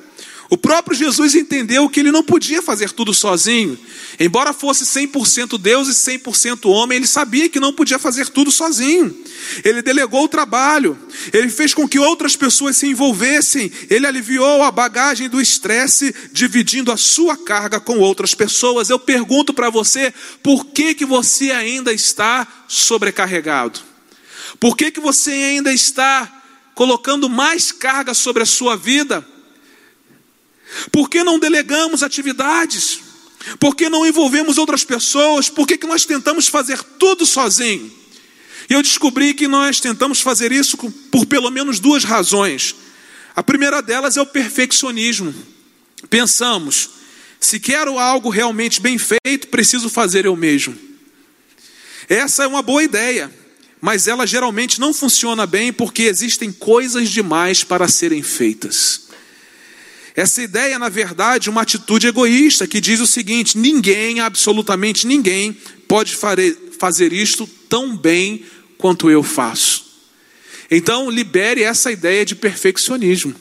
O 0.50 0.58
próprio 0.58 0.96
Jesus 0.96 1.34
entendeu 1.34 1.90
que 1.90 2.00
ele 2.00 2.12
não 2.12 2.24
podia 2.24 2.62
fazer 2.62 2.92
tudo 2.92 3.14
sozinho. 3.14 3.78
Embora 4.20 4.54
fosse 4.54 4.86
100% 4.86 5.58
Deus 5.58 5.88
e 5.88 5.92
100% 5.92 6.70
homem, 6.70 6.98
ele 6.98 7.08
sabia 7.08 7.50
que 7.50 7.60
não 7.60 7.74
podia 7.74 7.98
fazer 7.98 8.30
tudo 8.30 8.52
sozinho. 8.52 9.16
Ele 9.64 9.82
delegou 9.82 10.24
o 10.24 10.28
trabalho, 10.28 10.98
ele 11.34 11.50
fez 11.50 11.74
com 11.74 11.88
que 11.88 11.98
outras 11.98 12.36
pessoas 12.36 12.78
se 12.78 12.88
envolvessem, 12.88 13.72
ele 13.90 14.06
aliviou 14.06 14.62
a 14.62 14.70
bagagem 14.70 15.28
do 15.28 15.42
estresse, 15.42 16.14
dividindo 16.32 16.92
a 16.92 16.98
sua 16.98 17.36
carga 17.36 17.80
com 17.80 17.98
outras 17.98 18.36
pessoas. 18.36 18.90
Eu 18.90 19.00
pergunto 19.00 19.52
para 19.54 19.72
você, 19.72 20.14
por 20.44 20.66
que, 20.66 20.94
que 20.94 21.06
você 21.06 21.50
ainda 21.50 21.92
está 21.92 22.48
sobrecarregado? 22.68 23.80
Por 24.60 24.78
que, 24.78 24.92
que 24.92 25.00
você 25.00 25.32
ainda 25.32 25.74
está 25.74 26.32
colocando 26.76 27.28
mais 27.28 27.72
carga 27.72 28.14
sobre 28.14 28.44
a 28.44 28.46
sua 28.46 28.78
vida? 28.78 29.26
Por 30.92 31.10
que 31.10 31.24
não 31.24 31.40
delegamos 31.40 32.04
atividades? 32.04 33.00
Por 33.60 33.76
que 33.76 33.90
não 33.90 34.06
envolvemos 34.06 34.58
outras 34.58 34.84
pessoas? 34.84 35.50
Por 35.50 35.68
que, 35.68 35.78
que 35.78 35.88
nós 35.88 36.06
tentamos 36.06 36.48
fazer 36.48 36.82
tudo 36.84 37.26
sozinho? 37.26 37.92
E 38.70 38.74
eu 38.74 38.82
descobri 38.82 39.34
que 39.34 39.48
nós 39.48 39.80
tentamos 39.80 40.22
fazer 40.22 40.52
isso 40.52 40.78
por 41.12 41.26
pelo 41.26 41.52
menos 41.52 41.80
duas 41.80 42.04
razões. 42.04 42.76
A 43.36 43.44
primeira 43.44 43.82
delas 43.82 44.18
é 44.18 44.22
o 44.22 44.26
perfeccionismo. 44.26 45.34
Pensamos, 46.10 46.90
se 47.40 47.60
quero 47.60 48.00
algo 48.00 48.30
realmente 48.30 48.82
bem 48.82 48.98
feito, 48.98 49.48
preciso 49.50 49.90
fazer 49.90 50.26
eu 50.26 50.36
mesmo. 50.36 50.76
Essa 52.10 52.44
é 52.44 52.48
uma 52.48 52.62
boa 52.62 52.84
ideia, 52.84 53.32
mas 53.82 54.08
ela 54.08 54.26
geralmente 54.26 54.80
não 54.80 54.94
funciona 54.94 55.46
bem 55.46 55.72
porque 55.72 56.04
existem 56.04 56.52
coisas 56.52 57.10
demais 57.10 57.64
para 57.64 57.88
serem 57.88 58.24
feitas. 58.24 59.05
Essa 60.16 60.42
ideia, 60.42 60.80
na 60.80 60.88
verdade, 60.88 61.50
é 61.50 61.52
uma 61.52 61.64
atitude 61.64 62.08
egoísta 62.08 62.66
que 62.66 62.80
diz 62.80 63.00
o 63.00 63.08
seguinte: 63.08 63.58
ninguém, 63.58 64.22
absolutamente 64.22 65.06
ninguém, 65.06 65.54
pode 65.88 66.16
fazer 66.16 67.12
isto 67.12 67.46
tão 67.68 67.98
bem 67.98 68.46
quanto 68.78 69.10
eu 69.10 69.22
faço. 69.22 69.86
Então, 70.72 71.10
libere 71.10 71.64
essa 71.64 71.92
ideia 71.92 72.26
de 72.26 72.36
perfeccionismo. 72.36 73.36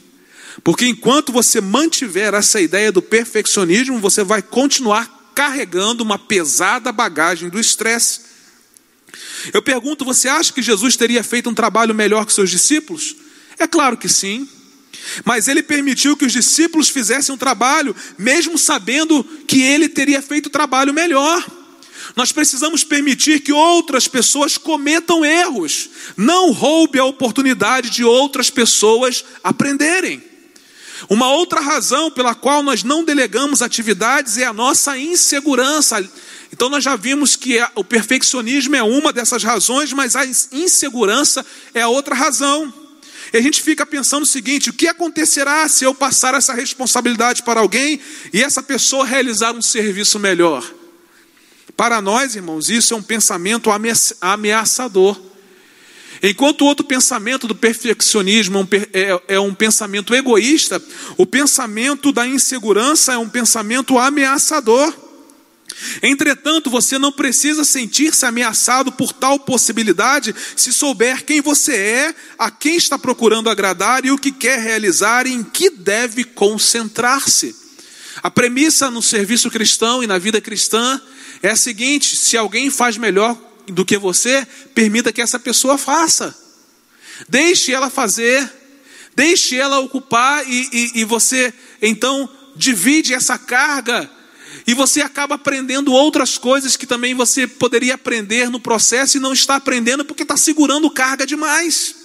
Porque 0.62 0.86
enquanto 0.86 1.32
você 1.32 1.60
mantiver 1.60 2.34
essa 2.34 2.60
ideia 2.60 2.92
do 2.92 3.02
perfeccionismo, 3.02 3.98
você 3.98 4.22
vai 4.22 4.42
continuar 4.42 5.32
carregando 5.34 6.02
uma 6.02 6.18
pesada 6.18 6.92
bagagem 6.92 7.48
do 7.48 7.58
estresse. 7.58 8.20
Eu 9.52 9.62
pergunto: 9.62 10.04
você 10.04 10.28
acha 10.28 10.52
que 10.52 10.62
Jesus 10.62 10.96
teria 10.96 11.22
feito 11.22 11.48
um 11.48 11.54
trabalho 11.54 11.94
melhor 11.94 12.26
que 12.26 12.32
seus 12.32 12.50
discípulos? 12.50 13.16
É 13.58 13.66
claro 13.66 13.96
que 13.96 14.08
sim. 14.08 14.48
Mas 15.24 15.48
ele 15.48 15.62
permitiu 15.62 16.16
que 16.16 16.24
os 16.24 16.32
discípulos 16.32 16.88
fizessem 16.88 17.34
um 17.34 17.38
trabalho, 17.38 17.94
mesmo 18.18 18.58
sabendo 18.58 19.24
que 19.46 19.62
ele 19.62 19.88
teria 19.88 20.22
feito 20.22 20.46
o 20.46 20.50
trabalho 20.50 20.92
melhor. 20.92 21.44
Nós 22.16 22.32
precisamos 22.32 22.84
permitir 22.84 23.40
que 23.40 23.52
outras 23.52 24.06
pessoas 24.06 24.56
cometam 24.56 25.24
erros. 25.24 25.90
Não 26.16 26.52
roube 26.52 26.98
a 26.98 27.04
oportunidade 27.04 27.90
de 27.90 28.04
outras 28.04 28.50
pessoas 28.50 29.24
aprenderem. 29.42 30.22
Uma 31.08 31.30
outra 31.30 31.60
razão 31.60 32.10
pela 32.10 32.34
qual 32.34 32.62
nós 32.62 32.82
não 32.82 33.04
delegamos 33.04 33.62
atividades 33.62 34.38
é 34.38 34.44
a 34.44 34.52
nossa 34.52 34.96
insegurança. 34.96 36.08
Então, 36.52 36.68
nós 36.68 36.84
já 36.84 36.94
vimos 36.94 37.34
que 37.34 37.58
o 37.74 37.82
perfeccionismo 37.82 38.76
é 38.76 38.82
uma 38.82 39.12
dessas 39.12 39.42
razões, 39.42 39.92
mas 39.92 40.14
a 40.14 40.24
insegurança 40.52 41.44
é 41.74 41.82
a 41.82 41.88
outra 41.88 42.14
razão. 42.14 42.72
E 43.34 43.36
a 43.36 43.40
gente 43.40 43.60
fica 43.60 43.84
pensando 43.84 44.22
o 44.22 44.26
seguinte: 44.26 44.70
o 44.70 44.72
que 44.72 44.86
acontecerá 44.86 45.68
se 45.68 45.84
eu 45.84 45.92
passar 45.92 46.34
essa 46.34 46.54
responsabilidade 46.54 47.42
para 47.42 47.58
alguém 47.58 47.98
e 48.32 48.40
essa 48.40 48.62
pessoa 48.62 49.04
realizar 49.04 49.52
um 49.52 49.60
serviço 49.60 50.20
melhor? 50.20 50.64
Para 51.76 52.00
nós, 52.00 52.36
irmãos, 52.36 52.70
isso 52.70 52.94
é 52.94 52.96
um 52.96 53.02
pensamento 53.02 53.70
ameaçador. 54.20 55.20
Enquanto 56.22 56.60
o 56.60 56.66
outro 56.66 56.86
pensamento 56.86 57.48
do 57.48 57.56
perfeccionismo 57.56 58.68
é, 58.92 59.34
é 59.34 59.40
um 59.40 59.52
pensamento 59.52 60.14
egoísta, 60.14 60.80
o 61.16 61.26
pensamento 61.26 62.12
da 62.12 62.24
insegurança 62.24 63.14
é 63.14 63.18
um 63.18 63.28
pensamento 63.28 63.98
ameaçador. 63.98 64.94
Entretanto, 66.02 66.70
você 66.70 66.98
não 66.98 67.12
precisa 67.12 67.64
sentir-se 67.64 68.24
ameaçado 68.24 68.92
por 68.92 69.12
tal 69.12 69.38
possibilidade 69.38 70.34
se 70.56 70.72
souber 70.72 71.24
quem 71.24 71.40
você 71.40 71.74
é, 71.74 72.14
a 72.38 72.50
quem 72.50 72.76
está 72.76 72.98
procurando 72.98 73.50
agradar 73.50 74.04
e 74.04 74.10
o 74.10 74.18
que 74.18 74.32
quer 74.32 74.58
realizar 74.58 75.26
e 75.26 75.32
em 75.32 75.42
que 75.42 75.70
deve 75.70 76.24
concentrar-se. 76.24 77.54
A 78.22 78.30
premissa 78.30 78.90
no 78.90 79.02
serviço 79.02 79.50
cristão 79.50 80.02
e 80.02 80.06
na 80.06 80.18
vida 80.18 80.40
cristã 80.40 81.00
é 81.42 81.50
a 81.50 81.56
seguinte: 81.56 82.16
se 82.16 82.36
alguém 82.36 82.70
faz 82.70 82.96
melhor 82.96 83.36
do 83.66 83.84
que 83.84 83.98
você, 83.98 84.46
permita 84.74 85.12
que 85.12 85.22
essa 85.22 85.38
pessoa 85.38 85.76
faça. 85.76 86.34
Deixe 87.28 87.72
ela 87.72 87.90
fazer. 87.90 88.50
Deixe 89.16 89.56
ela 89.56 89.78
ocupar 89.78 90.44
e, 90.48 90.68
e, 90.72 91.00
e 91.00 91.04
você 91.04 91.54
então 91.80 92.28
divide 92.56 93.14
essa 93.14 93.38
carga 93.38 94.10
e 94.66 94.74
você 94.74 95.00
acaba 95.00 95.34
aprendendo 95.34 95.92
outras 95.92 96.38
coisas 96.38 96.76
que 96.76 96.86
também 96.86 97.14
você 97.14 97.46
poderia 97.46 97.94
aprender 97.94 98.50
no 98.50 98.60
processo 98.60 99.16
e 99.16 99.20
não 99.20 99.32
está 99.32 99.56
aprendendo 99.56 100.04
porque 100.04 100.22
está 100.22 100.36
segurando 100.36 100.90
carga 100.90 101.26
demais. 101.26 101.96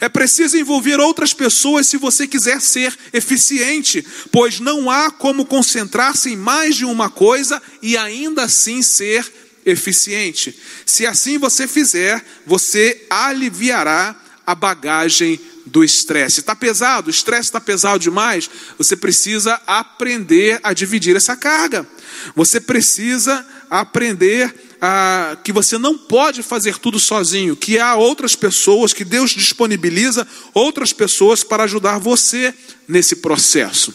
É 0.00 0.08
preciso 0.08 0.56
envolver 0.56 0.98
outras 1.00 1.32
pessoas 1.32 1.86
se 1.86 1.96
você 1.96 2.26
quiser 2.26 2.60
ser 2.60 2.96
eficiente, 3.12 4.04
pois 4.30 4.60
não 4.60 4.90
há 4.90 5.10
como 5.10 5.46
concentrar-se 5.46 6.30
em 6.30 6.36
mais 6.36 6.76
de 6.76 6.84
uma 6.84 7.08
coisa 7.08 7.62
e 7.80 7.96
ainda 7.96 8.42
assim 8.44 8.82
ser 8.82 9.24
eficiente. 9.64 10.58
Se 10.84 11.06
assim 11.06 11.38
você 11.38 11.66
fizer, 11.66 12.24
você 12.44 13.06
aliviará 13.08 14.14
a 14.46 14.54
bagagem 14.54 15.40
do 15.66 15.82
estresse. 15.82 16.40
Está 16.40 16.54
pesado, 16.54 17.08
o 17.08 17.10
estresse 17.10 17.48
está 17.48 17.60
pesado 17.60 17.98
demais. 17.98 18.48
Você 18.78 18.96
precisa 18.96 19.60
aprender 19.66 20.60
a 20.62 20.72
dividir 20.72 21.16
essa 21.16 21.36
carga. 21.36 21.86
Você 22.34 22.60
precisa 22.60 23.44
aprender 23.68 24.54
a, 24.80 25.36
que 25.42 25.52
você 25.52 25.76
não 25.76 25.98
pode 25.98 26.42
fazer 26.42 26.78
tudo 26.78 27.00
sozinho, 27.00 27.56
que 27.56 27.78
há 27.78 27.96
outras 27.96 28.36
pessoas, 28.36 28.92
que 28.92 29.04
Deus 29.04 29.32
disponibiliza 29.32 30.26
outras 30.54 30.92
pessoas 30.92 31.42
para 31.42 31.64
ajudar 31.64 31.98
você 31.98 32.54
nesse 32.86 33.16
processo. 33.16 33.92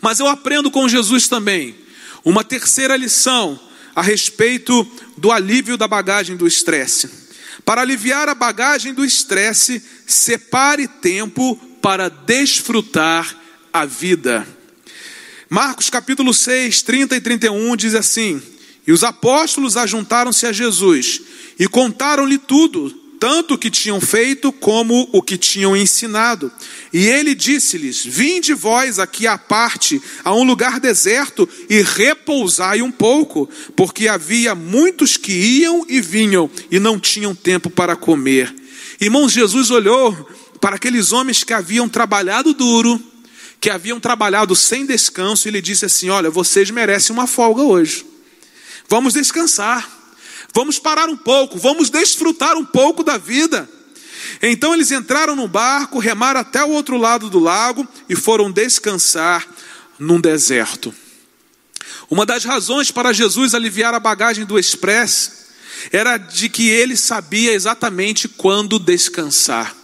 Mas 0.00 0.20
eu 0.20 0.26
aprendo 0.26 0.70
com 0.70 0.88
Jesus 0.88 1.28
também 1.28 1.74
uma 2.24 2.44
terceira 2.44 2.96
lição 2.96 3.58
a 3.94 4.02
respeito 4.02 4.86
do 5.16 5.32
alívio 5.32 5.76
da 5.76 5.88
bagagem 5.88 6.36
do 6.36 6.46
estresse. 6.46 7.25
Para 7.64 7.80
aliviar 7.80 8.28
a 8.28 8.34
bagagem 8.34 8.92
do 8.92 9.04
estresse, 9.04 9.82
separe 10.06 10.86
tempo 10.86 11.56
para 11.80 12.08
desfrutar 12.08 13.34
a 13.72 13.84
vida. 13.84 14.46
Marcos 15.48 15.88
capítulo 15.88 16.34
6, 16.34 16.82
30 16.82 17.16
e 17.16 17.20
31 17.20 17.76
diz 17.76 17.94
assim: 17.94 18.42
E 18.86 18.92
os 18.92 19.04
apóstolos 19.04 19.76
ajuntaram-se 19.76 20.46
a 20.46 20.52
Jesus 20.52 21.20
e 21.58 21.68
contaram-lhe 21.68 22.38
tudo, 22.38 23.05
tanto 23.18 23.54
o 23.54 23.58
que 23.58 23.70
tinham 23.70 24.00
feito 24.00 24.52
como 24.52 25.08
o 25.12 25.22
que 25.22 25.36
tinham 25.36 25.76
ensinado. 25.76 26.50
E 26.92 27.06
ele 27.06 27.34
disse-lhes: 27.34 28.04
Vinde 28.04 28.54
vós 28.54 28.98
aqui 28.98 29.26
à 29.26 29.36
parte, 29.36 30.00
a 30.24 30.34
um 30.34 30.44
lugar 30.44 30.78
deserto, 30.80 31.48
e 31.68 31.82
repousai 31.82 32.82
um 32.82 32.90
pouco, 32.90 33.48
porque 33.74 34.08
havia 34.08 34.54
muitos 34.54 35.16
que 35.16 35.32
iam 35.32 35.84
e 35.88 36.00
vinham 36.00 36.50
e 36.70 36.78
não 36.78 36.98
tinham 36.98 37.34
tempo 37.34 37.70
para 37.70 37.96
comer. 37.96 38.54
Irmãos, 39.00 39.32
Jesus 39.32 39.70
olhou 39.70 40.14
para 40.60 40.76
aqueles 40.76 41.12
homens 41.12 41.44
que 41.44 41.52
haviam 41.52 41.88
trabalhado 41.88 42.54
duro, 42.54 43.00
que 43.60 43.70
haviam 43.70 44.00
trabalhado 44.00 44.54
sem 44.54 44.86
descanso, 44.86 45.48
e 45.48 45.50
lhe 45.50 45.62
disse 45.62 45.84
assim: 45.84 46.08
Olha, 46.10 46.30
vocês 46.30 46.70
merecem 46.70 47.14
uma 47.14 47.26
folga 47.26 47.62
hoje. 47.62 48.04
Vamos 48.88 49.14
descansar. 49.14 49.95
Vamos 50.56 50.78
parar 50.78 51.10
um 51.10 51.18
pouco, 51.18 51.58
vamos 51.58 51.90
desfrutar 51.90 52.56
um 52.56 52.64
pouco 52.64 53.04
da 53.04 53.18
vida. 53.18 53.68
Então 54.40 54.72
eles 54.72 54.90
entraram 54.90 55.36
no 55.36 55.46
barco, 55.46 55.98
remaram 55.98 56.40
até 56.40 56.64
o 56.64 56.70
outro 56.70 56.96
lado 56.96 57.28
do 57.28 57.38
lago 57.38 57.86
e 58.08 58.16
foram 58.16 58.50
descansar 58.50 59.46
num 59.98 60.18
deserto. 60.18 60.94
Uma 62.08 62.24
das 62.24 62.46
razões 62.46 62.90
para 62.90 63.12
Jesus 63.12 63.54
aliviar 63.54 63.92
a 63.92 64.00
bagagem 64.00 64.46
do 64.46 64.58
express 64.58 65.48
era 65.92 66.16
de 66.16 66.48
que 66.48 66.70
ele 66.70 66.96
sabia 66.96 67.52
exatamente 67.52 68.26
quando 68.26 68.78
descansar. 68.78 69.76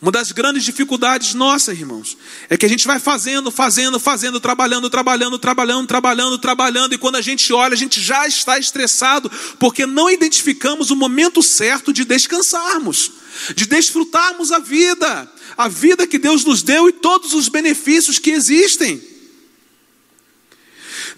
Uma 0.00 0.10
das 0.10 0.32
grandes 0.32 0.64
dificuldades 0.64 1.34
nossas, 1.34 1.78
irmãos, 1.78 2.16
é 2.48 2.56
que 2.56 2.66
a 2.66 2.68
gente 2.68 2.86
vai 2.86 2.98
fazendo, 2.98 3.50
fazendo, 3.50 4.00
fazendo, 4.00 4.40
trabalhando, 4.40 4.90
trabalhando, 4.90 5.38
trabalhando, 5.38 5.86
trabalhando, 5.86 6.38
trabalhando, 6.38 6.94
e 6.94 6.98
quando 6.98 7.16
a 7.16 7.22
gente 7.22 7.52
olha, 7.52 7.74
a 7.74 7.76
gente 7.76 8.00
já 8.00 8.26
está 8.26 8.58
estressado, 8.58 9.30
porque 9.58 9.86
não 9.86 10.10
identificamos 10.10 10.90
o 10.90 10.96
momento 10.96 11.42
certo 11.42 11.92
de 11.92 12.04
descansarmos, 12.04 13.12
de 13.54 13.66
desfrutarmos 13.66 14.52
a 14.52 14.58
vida, 14.58 15.30
a 15.56 15.68
vida 15.68 16.06
que 16.06 16.18
Deus 16.18 16.44
nos 16.44 16.62
deu 16.62 16.88
e 16.88 16.92
todos 16.92 17.32
os 17.32 17.48
benefícios 17.48 18.18
que 18.18 18.30
existem. 18.30 19.13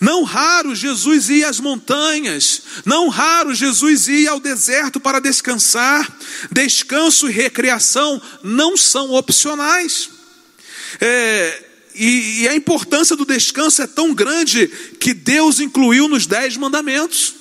Não 0.00 0.24
raro 0.24 0.74
Jesus 0.74 1.30
ia 1.30 1.48
às 1.48 1.58
montanhas, 1.58 2.62
não 2.84 3.08
raro 3.08 3.54
Jesus 3.54 4.08
ia 4.08 4.30
ao 4.30 4.40
deserto 4.40 5.00
para 5.00 5.20
descansar. 5.20 6.16
Descanso 6.50 7.28
e 7.28 7.32
recreação 7.32 8.20
não 8.42 8.76
são 8.76 9.12
opcionais. 9.12 10.10
É, 11.00 11.64
e, 11.94 12.42
e 12.42 12.48
a 12.48 12.54
importância 12.54 13.16
do 13.16 13.24
descanso 13.24 13.80
é 13.80 13.86
tão 13.86 14.12
grande 14.14 14.68
que 15.00 15.14
Deus 15.14 15.60
incluiu 15.60 16.08
nos 16.08 16.26
dez 16.26 16.56
mandamentos. 16.56 17.34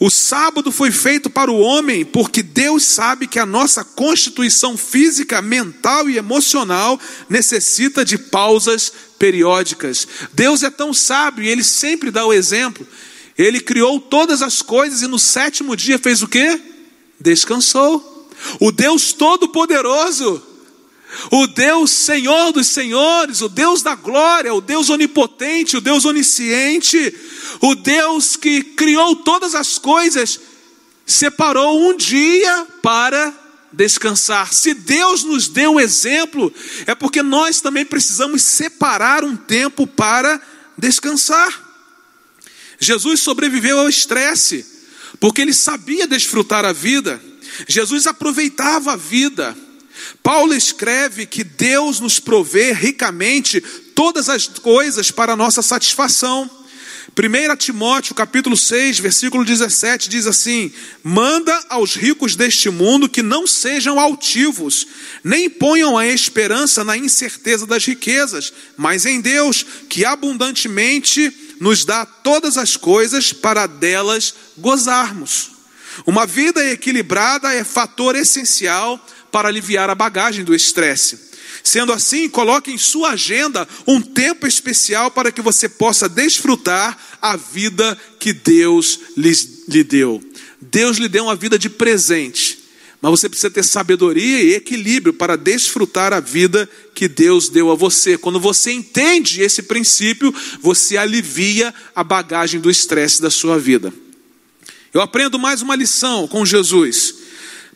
O 0.00 0.10
sábado 0.10 0.72
foi 0.72 0.90
feito 0.90 1.30
para 1.30 1.50
o 1.50 1.58
homem, 1.58 2.04
porque 2.04 2.42
Deus 2.42 2.84
sabe 2.84 3.26
que 3.26 3.38
a 3.38 3.46
nossa 3.46 3.84
constituição 3.84 4.76
física, 4.76 5.40
mental 5.40 6.08
e 6.08 6.16
emocional 6.16 6.98
necessita 7.28 8.04
de 8.04 8.18
pausas 8.18 8.92
periódicas. 9.18 10.06
Deus 10.32 10.62
é 10.62 10.70
tão 10.70 10.92
sábio 10.92 11.44
e 11.44 11.48
ele 11.48 11.64
sempre 11.64 12.10
dá 12.10 12.26
o 12.26 12.32
exemplo. 12.32 12.86
Ele 13.36 13.60
criou 13.60 14.00
todas 14.00 14.42
as 14.42 14.62
coisas 14.62 15.02
e 15.02 15.06
no 15.06 15.18
sétimo 15.18 15.76
dia 15.76 15.98
fez 15.98 16.22
o 16.22 16.28
quê? 16.28 16.60
Descansou. 17.20 18.28
O 18.60 18.70
Deus 18.70 19.12
Todo-Poderoso, 19.12 20.42
o 21.30 21.46
Deus 21.46 21.90
Senhor 21.90 22.52
dos 22.52 22.68
Senhores, 22.68 23.40
o 23.40 23.48
Deus 23.48 23.82
da 23.82 23.94
glória, 23.94 24.52
o 24.52 24.60
Deus 24.60 24.90
onipotente, 24.90 25.76
o 25.76 25.80
Deus 25.80 26.04
onisciente, 26.04 27.14
o 27.60 27.74
Deus 27.74 28.36
que 28.36 28.62
criou 28.62 29.16
todas 29.16 29.54
as 29.54 29.78
coisas, 29.78 30.40
separou 31.06 31.88
um 31.88 31.96
dia 31.96 32.66
para 32.82 33.32
descansar. 33.72 34.52
Se 34.52 34.72
Deus 34.74 35.24
nos 35.24 35.48
deu 35.48 35.72
um 35.72 35.80
exemplo, 35.80 36.52
é 36.86 36.94
porque 36.94 37.22
nós 37.22 37.60
também 37.60 37.84
precisamos 37.84 38.42
separar 38.42 39.24
um 39.24 39.36
tempo 39.36 39.86
para 39.86 40.40
descansar. 40.78 41.62
Jesus 42.78 43.20
sobreviveu 43.20 43.78
ao 43.78 43.88
estresse, 43.88 44.64
porque 45.20 45.42
ele 45.42 45.54
sabia 45.54 46.06
desfrutar 46.06 46.64
a 46.64 46.72
vida. 46.72 47.20
Jesus 47.68 48.06
aproveitava 48.06 48.92
a 48.92 48.96
vida. 48.96 49.56
Paulo 50.22 50.54
escreve 50.54 51.26
que 51.26 51.44
Deus 51.44 52.00
nos 52.00 52.18
provê 52.18 52.72
ricamente 52.72 53.60
todas 53.94 54.28
as 54.28 54.46
coisas 54.48 55.10
para 55.10 55.36
nossa 55.36 55.62
satisfação. 55.62 56.50
1 57.16 57.56
Timóteo 57.56 58.12
capítulo 58.12 58.56
6, 58.56 58.98
versículo 58.98 59.44
17 59.44 60.08
diz 60.08 60.26
assim: 60.26 60.72
Manda 61.02 61.64
aos 61.68 61.94
ricos 61.94 62.34
deste 62.34 62.68
mundo 62.70 63.08
que 63.08 63.22
não 63.22 63.46
sejam 63.46 64.00
altivos, 64.00 64.84
nem 65.22 65.48
ponham 65.48 65.96
a 65.96 66.08
esperança 66.08 66.82
na 66.82 66.96
incerteza 66.96 67.66
das 67.66 67.84
riquezas, 67.84 68.52
mas 68.76 69.06
em 69.06 69.20
Deus, 69.20 69.64
que 69.88 70.04
abundantemente 70.04 71.32
nos 71.60 71.84
dá 71.84 72.04
todas 72.04 72.58
as 72.58 72.76
coisas 72.76 73.32
para 73.32 73.68
delas 73.68 74.34
gozarmos. 74.58 75.52
Uma 76.04 76.26
vida 76.26 76.68
equilibrada 76.68 77.52
é 77.52 77.62
fator 77.62 78.16
essencial 78.16 78.98
para 79.30 79.48
aliviar 79.48 79.88
a 79.88 79.94
bagagem 79.94 80.44
do 80.44 80.52
estresse. 80.52 81.33
Sendo 81.62 81.92
assim, 81.92 82.28
coloque 82.28 82.70
em 82.70 82.78
sua 82.78 83.10
agenda 83.10 83.66
um 83.86 84.00
tempo 84.00 84.46
especial 84.46 85.10
para 85.10 85.32
que 85.32 85.40
você 85.40 85.68
possa 85.68 86.08
desfrutar 86.08 86.98
a 87.20 87.36
vida 87.36 87.98
que 88.18 88.32
Deus 88.32 89.00
lhe 89.16 89.82
deu. 89.84 90.22
Deus 90.60 90.98
lhe 90.98 91.08
deu 91.08 91.24
uma 91.24 91.36
vida 91.36 91.58
de 91.58 91.68
presente, 91.70 92.58
mas 93.00 93.10
você 93.10 93.28
precisa 93.28 93.50
ter 93.50 93.62
sabedoria 93.62 94.42
e 94.42 94.54
equilíbrio 94.54 95.12
para 95.12 95.36
desfrutar 95.36 96.12
a 96.12 96.20
vida 96.20 96.68
que 96.94 97.06
Deus 97.06 97.48
deu 97.48 97.70
a 97.70 97.74
você. 97.74 98.16
Quando 98.16 98.40
você 98.40 98.72
entende 98.72 99.42
esse 99.42 99.62
princípio, 99.62 100.34
você 100.60 100.96
alivia 100.96 101.74
a 101.94 102.02
bagagem 102.02 102.60
do 102.60 102.70
estresse 102.70 103.20
da 103.20 103.30
sua 103.30 103.58
vida. 103.58 103.92
Eu 104.92 105.00
aprendo 105.00 105.38
mais 105.38 105.60
uma 105.60 105.74
lição 105.74 106.28
com 106.28 106.46
Jesus. 106.46 107.23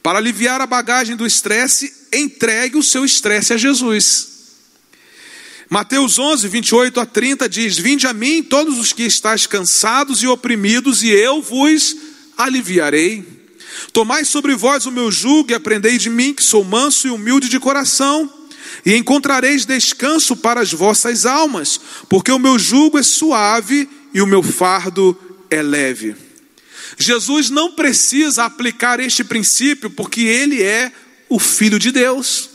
Para 0.02 0.18
aliviar 0.18 0.61
a 0.61 0.66
bagagem 0.66 1.16
do 1.16 1.26
estresse, 1.26 1.92
entregue 2.12 2.76
o 2.76 2.82
seu 2.82 3.04
estresse 3.04 3.52
a 3.52 3.56
Jesus. 3.56 4.38
Mateus 5.68 6.18
11, 6.18 6.48
28 6.48 7.00
a 7.00 7.06
30 7.06 7.48
diz: 7.48 7.76
Vinde 7.76 8.06
a 8.06 8.12
mim, 8.12 8.42
todos 8.42 8.78
os 8.78 8.92
que 8.92 9.02
estáis 9.02 9.46
cansados 9.46 10.22
e 10.22 10.26
oprimidos, 10.26 11.02
e 11.02 11.11
eu 11.11 11.42
vos 11.42 11.96
aliviarei. 12.37 13.24
Tomai 13.92 14.24
sobre 14.24 14.54
vós 14.54 14.87
o 14.87 14.90
meu 14.90 15.11
jugo 15.11 15.50
e 15.50 15.54
aprendei 15.54 15.98
de 15.98 16.08
mim, 16.08 16.32
que 16.32 16.42
sou 16.42 16.64
manso 16.64 17.06
e 17.06 17.11
humilde 17.11 17.48
de 17.48 17.61
coração, 17.61 18.32
e 18.84 18.94
encontrareis 18.94 19.66
descanso 19.66 20.37
para 20.37 20.61
as 20.61 20.72
vossas 20.72 21.26
almas, 21.26 21.78
porque 22.08 22.32
o 22.32 22.38
meu 22.38 22.58
jugo 22.58 22.98
é 22.98 23.02
suave 23.02 23.88
e 24.14 24.22
o 24.22 24.26
meu 24.26 24.42
fardo 24.42 25.16
é 25.50 25.61
leve. 25.61 26.28
Jesus 26.96 27.51
não 27.51 27.72
precisa 27.72 28.44
aplicar 28.44 29.01
este 29.01 29.24
princípio, 29.24 29.90
porque 29.90 30.22
ele 30.22 30.62
é 30.62 30.92
o 31.29 31.38
Filho 31.38 31.79
de 31.79 31.90
Deus. 31.90 32.51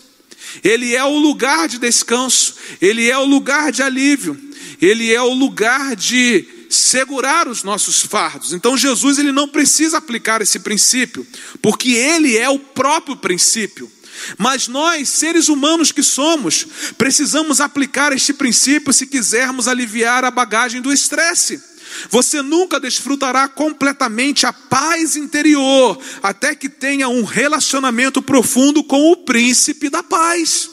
Ele 0.63 0.96
é 0.96 1.04
o 1.04 1.17
lugar 1.17 1.67
de 1.67 1.80
descanso, 1.80 2.56
ele 2.82 3.10
é 3.10 3.17
o 3.17 3.26
lugar 3.26 3.72
de 3.72 3.82
alívio, 3.82 4.39
ele 4.80 5.12
é 5.12 5.22
o 5.22 5.34
lugar 5.34 5.96
de 5.96 6.46
segurar 6.69 7.48
os 7.48 7.63
nossos 7.63 8.02
fardos. 8.02 8.54
Então 8.54 8.78
Jesus 8.78 9.17
ele 9.17 9.32
não 9.32 9.48
precisa 9.48 9.98
aplicar 9.98 10.41
esse 10.41 10.60
princípio, 10.60 11.26
porque 11.62 11.91
ele 11.91 12.38
é 12.38 12.50
o 12.50 12.60
próprio 12.60 13.15
princípio. 13.15 13.91
Mas 14.38 14.67
nós, 14.67 15.10
seres 15.10 15.48
humanos 15.50 15.91
que 15.91 16.04
somos, 16.04 16.67
precisamos 16.98 17.60
aplicar 17.60 18.13
este 18.13 18.34
princípio 18.34 18.93
se 18.93 19.08
quisermos 19.08 19.67
aliviar 19.67 20.24
a 20.24 20.32
bagagem 20.32 20.82
do 20.82 20.93
estresse. 20.93 21.62
Você 22.10 22.42
nunca 22.42 22.80
desfrutará 22.80 23.48
completamente 23.48 24.46
a 24.46 24.54
paz 24.54 25.16
interior 25.16 26.00
até 26.22 26.56
que 26.56 26.70
tenha 26.70 27.08
um 27.10 27.24
relacionamento 27.24 28.22
profundo 28.22 28.84
com 28.84 29.12
o 29.12 29.18
príncipe 29.18 29.89
da 29.89 30.04
paz. 30.04 30.70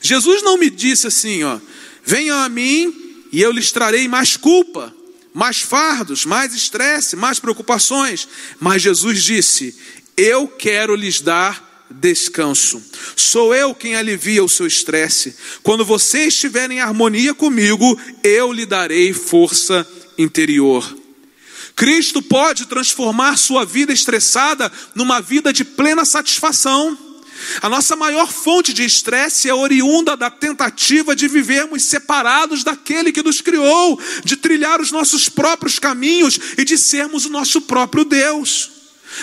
Jesus 0.00 0.42
não 0.42 0.58
me 0.58 0.70
disse 0.70 1.06
assim, 1.06 1.42
ó, 1.44 1.58
venham 2.04 2.38
a 2.38 2.48
mim 2.48 3.24
e 3.32 3.40
eu 3.40 3.50
lhes 3.50 3.70
trarei 3.70 4.08
mais 4.08 4.36
culpa, 4.36 4.94
mais 5.34 5.60
fardos, 5.60 6.24
mais 6.24 6.54
estresse, 6.54 7.16
mais 7.16 7.38
preocupações. 7.38 8.26
Mas 8.58 8.82
Jesus 8.82 9.22
disse: 9.22 9.76
Eu 10.16 10.48
quero 10.48 10.94
lhes 10.94 11.20
dar 11.20 11.86
descanso. 11.90 12.82
Sou 13.14 13.54
eu 13.54 13.74
quem 13.74 13.94
alivia 13.94 14.42
o 14.42 14.48
seu 14.48 14.66
estresse. 14.66 15.36
Quando 15.62 15.84
você 15.84 16.24
estiver 16.24 16.70
em 16.70 16.80
harmonia 16.80 17.34
comigo, 17.34 18.00
eu 18.22 18.52
lhe 18.52 18.64
darei 18.64 19.12
força 19.12 19.86
interior. 20.18 20.96
Cristo 21.74 22.22
pode 22.22 22.66
transformar 22.66 23.36
sua 23.36 23.64
vida 23.64 23.92
estressada 23.92 24.72
numa 24.94 25.20
vida 25.20 25.52
de 25.52 25.64
plena 25.64 26.04
satisfação. 26.04 26.96
A 27.60 27.68
nossa 27.68 27.94
maior 27.94 28.32
fonte 28.32 28.72
de 28.72 28.82
estresse 28.82 29.48
é 29.48 29.54
oriunda 29.54 30.16
da 30.16 30.30
tentativa 30.30 31.14
de 31.14 31.28
vivermos 31.28 31.84
separados 31.84 32.64
daquele 32.64 33.12
que 33.12 33.22
nos 33.22 33.42
criou, 33.42 34.00
de 34.24 34.36
trilhar 34.36 34.80
os 34.80 34.90
nossos 34.90 35.28
próprios 35.28 35.78
caminhos 35.78 36.38
e 36.56 36.64
de 36.64 36.78
sermos 36.78 37.26
o 37.26 37.30
nosso 37.30 37.60
próprio 37.60 38.04
Deus. 38.04 38.75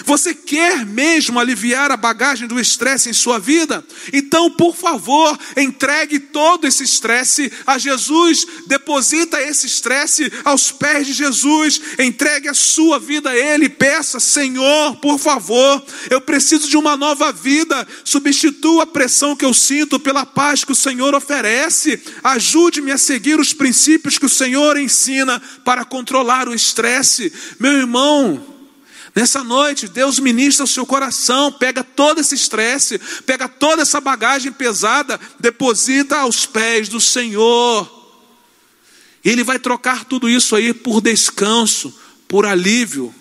Você 0.05 0.33
quer 0.33 0.85
mesmo 0.85 1.39
aliviar 1.39 1.91
a 1.91 1.97
bagagem 1.97 2.47
do 2.47 2.59
estresse 2.59 3.09
em 3.09 3.13
sua 3.13 3.39
vida? 3.39 3.85
Então, 4.11 4.49
por 4.51 4.75
favor, 4.75 5.37
entregue 5.55 6.19
todo 6.19 6.65
esse 6.65 6.83
estresse 6.83 7.51
a 7.65 7.77
Jesus, 7.77 8.45
deposita 8.67 9.41
esse 9.41 9.67
estresse 9.67 10.31
aos 10.43 10.71
pés 10.71 11.07
de 11.07 11.13
Jesus, 11.13 11.81
entregue 11.99 12.49
a 12.49 12.53
sua 12.53 12.99
vida 12.99 13.29
a 13.29 13.35
Ele, 13.35 13.69
peça, 13.69 14.19
Senhor, 14.19 14.95
por 14.97 15.19
favor, 15.19 15.83
eu 16.09 16.21
preciso 16.21 16.67
de 16.67 16.77
uma 16.77 16.97
nova 16.97 17.31
vida, 17.31 17.87
substitua 18.03 18.83
a 18.83 18.87
pressão 18.87 19.35
que 19.35 19.45
eu 19.45 19.53
sinto 19.53 19.99
pela 19.99 20.25
paz 20.25 20.63
que 20.63 20.71
o 20.71 20.75
Senhor 20.75 21.13
oferece, 21.13 22.01
ajude-me 22.23 22.91
a 22.91 22.97
seguir 22.97 23.39
os 23.39 23.53
princípios 23.53 24.17
que 24.17 24.25
o 24.25 24.29
Senhor 24.29 24.77
ensina 24.77 25.41
para 25.63 25.85
controlar 25.85 26.47
o 26.47 26.53
estresse. 26.53 27.31
Meu 27.59 27.73
irmão, 27.73 28.52
Nessa 29.15 29.43
noite, 29.43 29.87
Deus 29.87 30.17
ministra 30.17 30.65
o 30.65 30.67
seu 30.67 30.85
coração, 30.85 31.51
pega 31.51 31.83
todo 31.83 32.19
esse 32.19 32.33
estresse, 32.33 32.99
pega 33.25 33.47
toda 33.47 33.83
essa 33.83 34.01
bagagem 34.01 34.51
pesada, 34.51 35.19
deposita 35.39 36.17
aos 36.17 36.47
pés 36.47 36.89
do 36.89 36.99
Senhor. 36.99 38.01
E 39.23 39.29
Ele 39.29 39.43
vai 39.43 39.59
trocar 39.59 40.03
tudo 40.05 40.27
isso 40.27 40.55
aí 40.55 40.73
por 40.73 40.99
descanso, 40.99 41.93
por 42.27 42.45
alívio, 42.45 43.13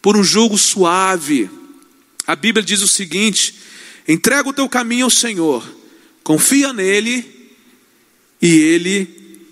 por 0.00 0.16
um 0.16 0.22
jugo 0.22 0.56
suave. 0.56 1.50
A 2.24 2.36
Bíblia 2.36 2.64
diz 2.64 2.80
o 2.80 2.88
seguinte: 2.88 3.56
entrega 4.06 4.48
o 4.48 4.52
teu 4.52 4.68
caminho 4.68 5.06
ao 5.06 5.10
Senhor, 5.10 5.68
confia 6.22 6.72
nele, 6.72 7.50
e 8.40 8.46
Ele 8.46 9.48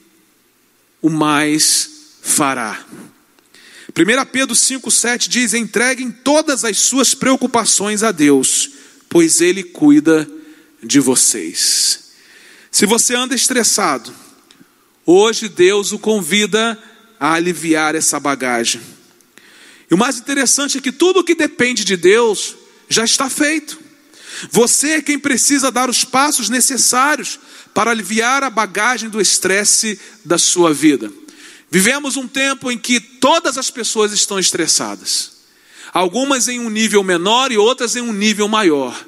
o 1.02 1.10
mais 1.10 1.90
fará. 2.22 2.84
1 3.98 4.26
Pedro 4.26 4.54
5,7 4.54 5.28
diz: 5.28 5.54
entreguem 5.54 6.12
todas 6.12 6.64
as 6.64 6.78
suas 6.78 7.14
preocupações 7.14 8.04
a 8.04 8.12
Deus, 8.12 8.70
pois 9.08 9.40
Ele 9.40 9.64
cuida 9.64 10.28
de 10.80 11.00
vocês. 11.00 12.10
Se 12.70 12.86
você 12.86 13.16
anda 13.16 13.34
estressado, 13.34 14.14
hoje 15.04 15.48
Deus 15.48 15.90
o 15.90 15.98
convida 15.98 16.80
a 17.18 17.32
aliviar 17.32 17.96
essa 17.96 18.20
bagagem. 18.20 18.80
E 19.90 19.94
o 19.94 19.98
mais 19.98 20.18
interessante 20.18 20.78
é 20.78 20.80
que 20.80 20.92
tudo 20.92 21.20
o 21.20 21.24
que 21.24 21.34
depende 21.34 21.84
de 21.84 21.96
Deus 21.96 22.54
já 22.88 23.04
está 23.04 23.28
feito. 23.28 23.80
Você 24.52 24.90
é 24.90 25.02
quem 25.02 25.18
precisa 25.18 25.72
dar 25.72 25.90
os 25.90 26.04
passos 26.04 26.48
necessários 26.48 27.40
para 27.74 27.90
aliviar 27.90 28.44
a 28.44 28.50
bagagem 28.50 29.08
do 29.08 29.20
estresse 29.20 29.98
da 30.24 30.38
sua 30.38 30.72
vida. 30.72 31.10
Vivemos 31.70 32.16
um 32.16 32.26
tempo 32.26 32.70
em 32.70 32.78
que 32.78 32.98
todas 32.98 33.58
as 33.58 33.70
pessoas 33.70 34.12
estão 34.12 34.38
estressadas. 34.38 35.38
Algumas 35.92 36.48
em 36.48 36.60
um 36.60 36.70
nível 36.70 37.02
menor 37.02 37.52
e 37.52 37.58
outras 37.58 37.96
em 37.96 38.00
um 38.00 38.12
nível 38.12 38.48
maior. 38.48 38.98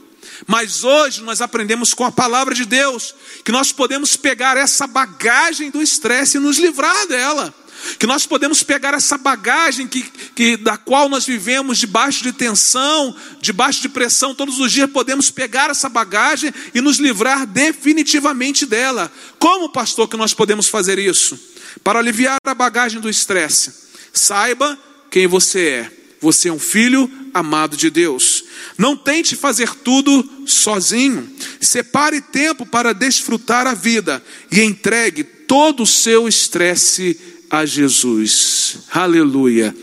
Mas 0.46 0.85
hoje 0.85 1.23
nós 1.23 1.40
aprendemos 1.40 1.94
com 1.94 2.05
a 2.05 2.12
palavra 2.12 2.55
de 2.55 2.64
Deus 2.64 3.14
que 3.44 3.53
nós 3.53 3.73
podemos 3.73 4.16
pegar 4.16 4.57
essa 4.57 4.87
bagagem 4.87 5.70
do 5.70 5.83
estresse 5.83 6.37
e 6.37 6.40
nos 6.40 6.59
livrar 6.59 7.07
dela. 7.07 7.55
Que 7.98 8.06
nós 8.06 8.26
podemos 8.26 8.62
pegar 8.62 8.94
essa 8.94 9.16
bagagem 9.16 9.86
que, 9.86 10.02
que, 10.34 10.56
da 10.56 10.76
qual 10.76 11.08
nós 11.08 11.26
vivemos 11.26 11.78
debaixo 11.78 12.22
de 12.22 12.32
tensão, 12.32 13.14
debaixo 13.40 13.80
de 13.80 13.88
pressão 13.88 14.34
todos 14.34 14.58
os 14.58 14.72
dias, 14.72 14.90
podemos 14.90 15.30
pegar 15.30 15.70
essa 15.70 15.88
bagagem 15.88 16.52
e 16.74 16.80
nos 16.80 16.98
livrar 16.98 17.46
definitivamente 17.46 18.66
dela. 18.66 19.10
Como, 19.38 19.70
pastor, 19.70 20.08
que 20.08 20.16
nós 20.16 20.34
podemos 20.34 20.68
fazer 20.68 20.98
isso? 20.98 21.38
Para 21.84 21.98
aliviar 21.98 22.38
a 22.44 22.54
bagagem 22.54 23.00
do 23.00 23.08
estresse, 23.08 23.72
saiba 24.12 24.78
quem 25.10 25.26
você 25.26 25.68
é. 25.68 26.00
Você 26.20 26.48
é 26.50 26.52
um 26.52 26.58
filho 26.58 27.10
amado 27.32 27.76
de 27.76 27.88
Deus. 27.88 28.44
Não 28.76 28.94
tente 28.94 29.34
fazer 29.34 29.74
tudo 29.76 30.28
sozinho. 30.46 31.28
Separe 31.60 32.20
tempo 32.20 32.66
para 32.66 32.92
desfrutar 32.92 33.66
a 33.66 33.72
vida 33.72 34.22
e 34.52 34.60
entregue 34.60 35.24
todo 35.24 35.82
o 35.82 35.86
seu 35.86 36.28
estresse 36.28 37.18
a 37.50 37.66
Jesus. 37.66 38.78
Aleluia. 38.90 39.74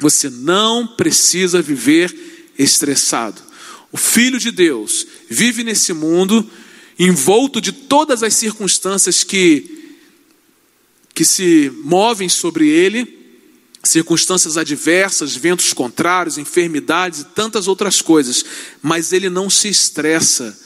Você 0.00 0.28
não 0.28 0.86
precisa 0.86 1.62
viver 1.62 2.52
estressado. 2.58 3.40
O 3.92 3.96
Filho 3.96 4.38
de 4.38 4.50
Deus 4.50 5.06
vive 5.30 5.62
nesse 5.62 5.92
mundo 5.92 6.48
envolto 6.98 7.60
de 7.60 7.72
todas 7.72 8.22
as 8.22 8.34
circunstâncias 8.34 9.22
que 9.22 9.70
que 11.14 11.24
se 11.24 11.70
movem 11.84 12.28
sobre 12.28 12.68
ele, 12.68 13.06
circunstâncias 13.84 14.56
adversas, 14.56 15.36
ventos 15.36 15.72
contrários, 15.72 16.38
enfermidades 16.38 17.20
e 17.20 17.24
tantas 17.26 17.68
outras 17.68 18.02
coisas, 18.02 18.44
mas 18.82 19.12
ele 19.12 19.30
não 19.30 19.48
se 19.48 19.68
estressa 19.68 20.58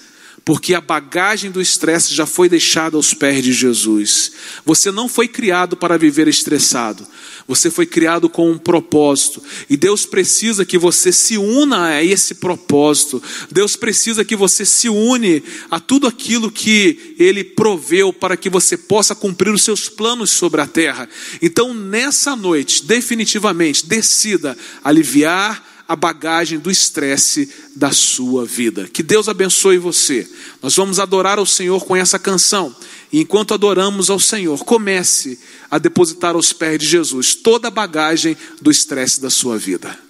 porque 0.49 0.73
a 0.73 0.81
bagagem 0.81 1.51
do 1.51 1.61
estresse 1.61 2.15
já 2.15 2.25
foi 2.25 2.49
deixada 2.49 2.97
aos 2.97 3.13
pés 3.13 3.45
de 3.45 3.53
Jesus. 3.53 4.33
Você 4.65 4.91
não 4.91 5.07
foi 5.07 5.29
criado 5.29 5.77
para 5.77 5.99
viver 5.99 6.27
estressado, 6.27 7.07
você 7.47 7.71
foi 7.71 7.85
criado 7.85 8.31
com 8.31 8.51
um 8.51 8.57
propósito, 8.57 9.43
e 9.69 9.77
Deus 9.77 10.07
precisa 10.07 10.65
que 10.65 10.79
você 10.79 11.13
se 11.13 11.37
una 11.37 11.89
a 11.89 12.03
esse 12.03 12.37
propósito, 12.37 13.23
Deus 13.51 13.77
precisa 13.77 14.25
que 14.25 14.35
você 14.35 14.65
se 14.65 14.89
une 14.89 15.43
a 15.71 15.79
tudo 15.79 16.07
aquilo 16.07 16.51
que 16.51 17.15
Ele 17.19 17.45
proveu 17.45 18.11
para 18.11 18.35
que 18.35 18.49
você 18.49 18.75
possa 18.75 19.15
cumprir 19.15 19.53
os 19.53 19.63
seus 19.63 19.91
planos 19.91 20.31
sobre 20.31 20.63
a 20.63 20.67
terra. 20.67 21.11
Então, 21.43 21.75
nessa 21.75 22.35
noite, 22.35 22.87
definitivamente, 22.87 23.87
decida 23.87 24.57
aliviar 24.83 25.68
a 25.89 25.97
bagagem 25.97 26.59
do 26.59 26.71
estresse 26.71 27.51
da 27.75 27.91
sua 27.91 28.45
vida. 28.45 28.87
Que 28.87 29.03
Deus 29.03 29.27
abençoe 29.27 29.79
você. 29.79 30.29
Nós 30.63 30.77
vamos 30.77 31.01
adorar 31.01 31.39
ao 31.39 31.47
Senhor 31.47 31.83
com 31.87 31.97
essa 31.97 32.19
canção. 32.19 32.77
E 33.11 33.21
enquanto 33.21 33.55
adoramos 33.55 34.11
ao 34.11 34.21
Senhor, 34.21 34.63
comece 34.65 35.41
a 35.71 35.79
depositar 35.79 36.35
aos 36.35 36.53
pés 36.53 36.79
de 36.79 36.87
Jesus 36.87 37.35
toda 37.35 37.69
a 37.69 37.71
bagagem 37.71 38.37
do 38.61 38.71
estresse 38.71 39.19
da 39.19 39.31
sua 39.31 39.57
vida. 39.57 40.08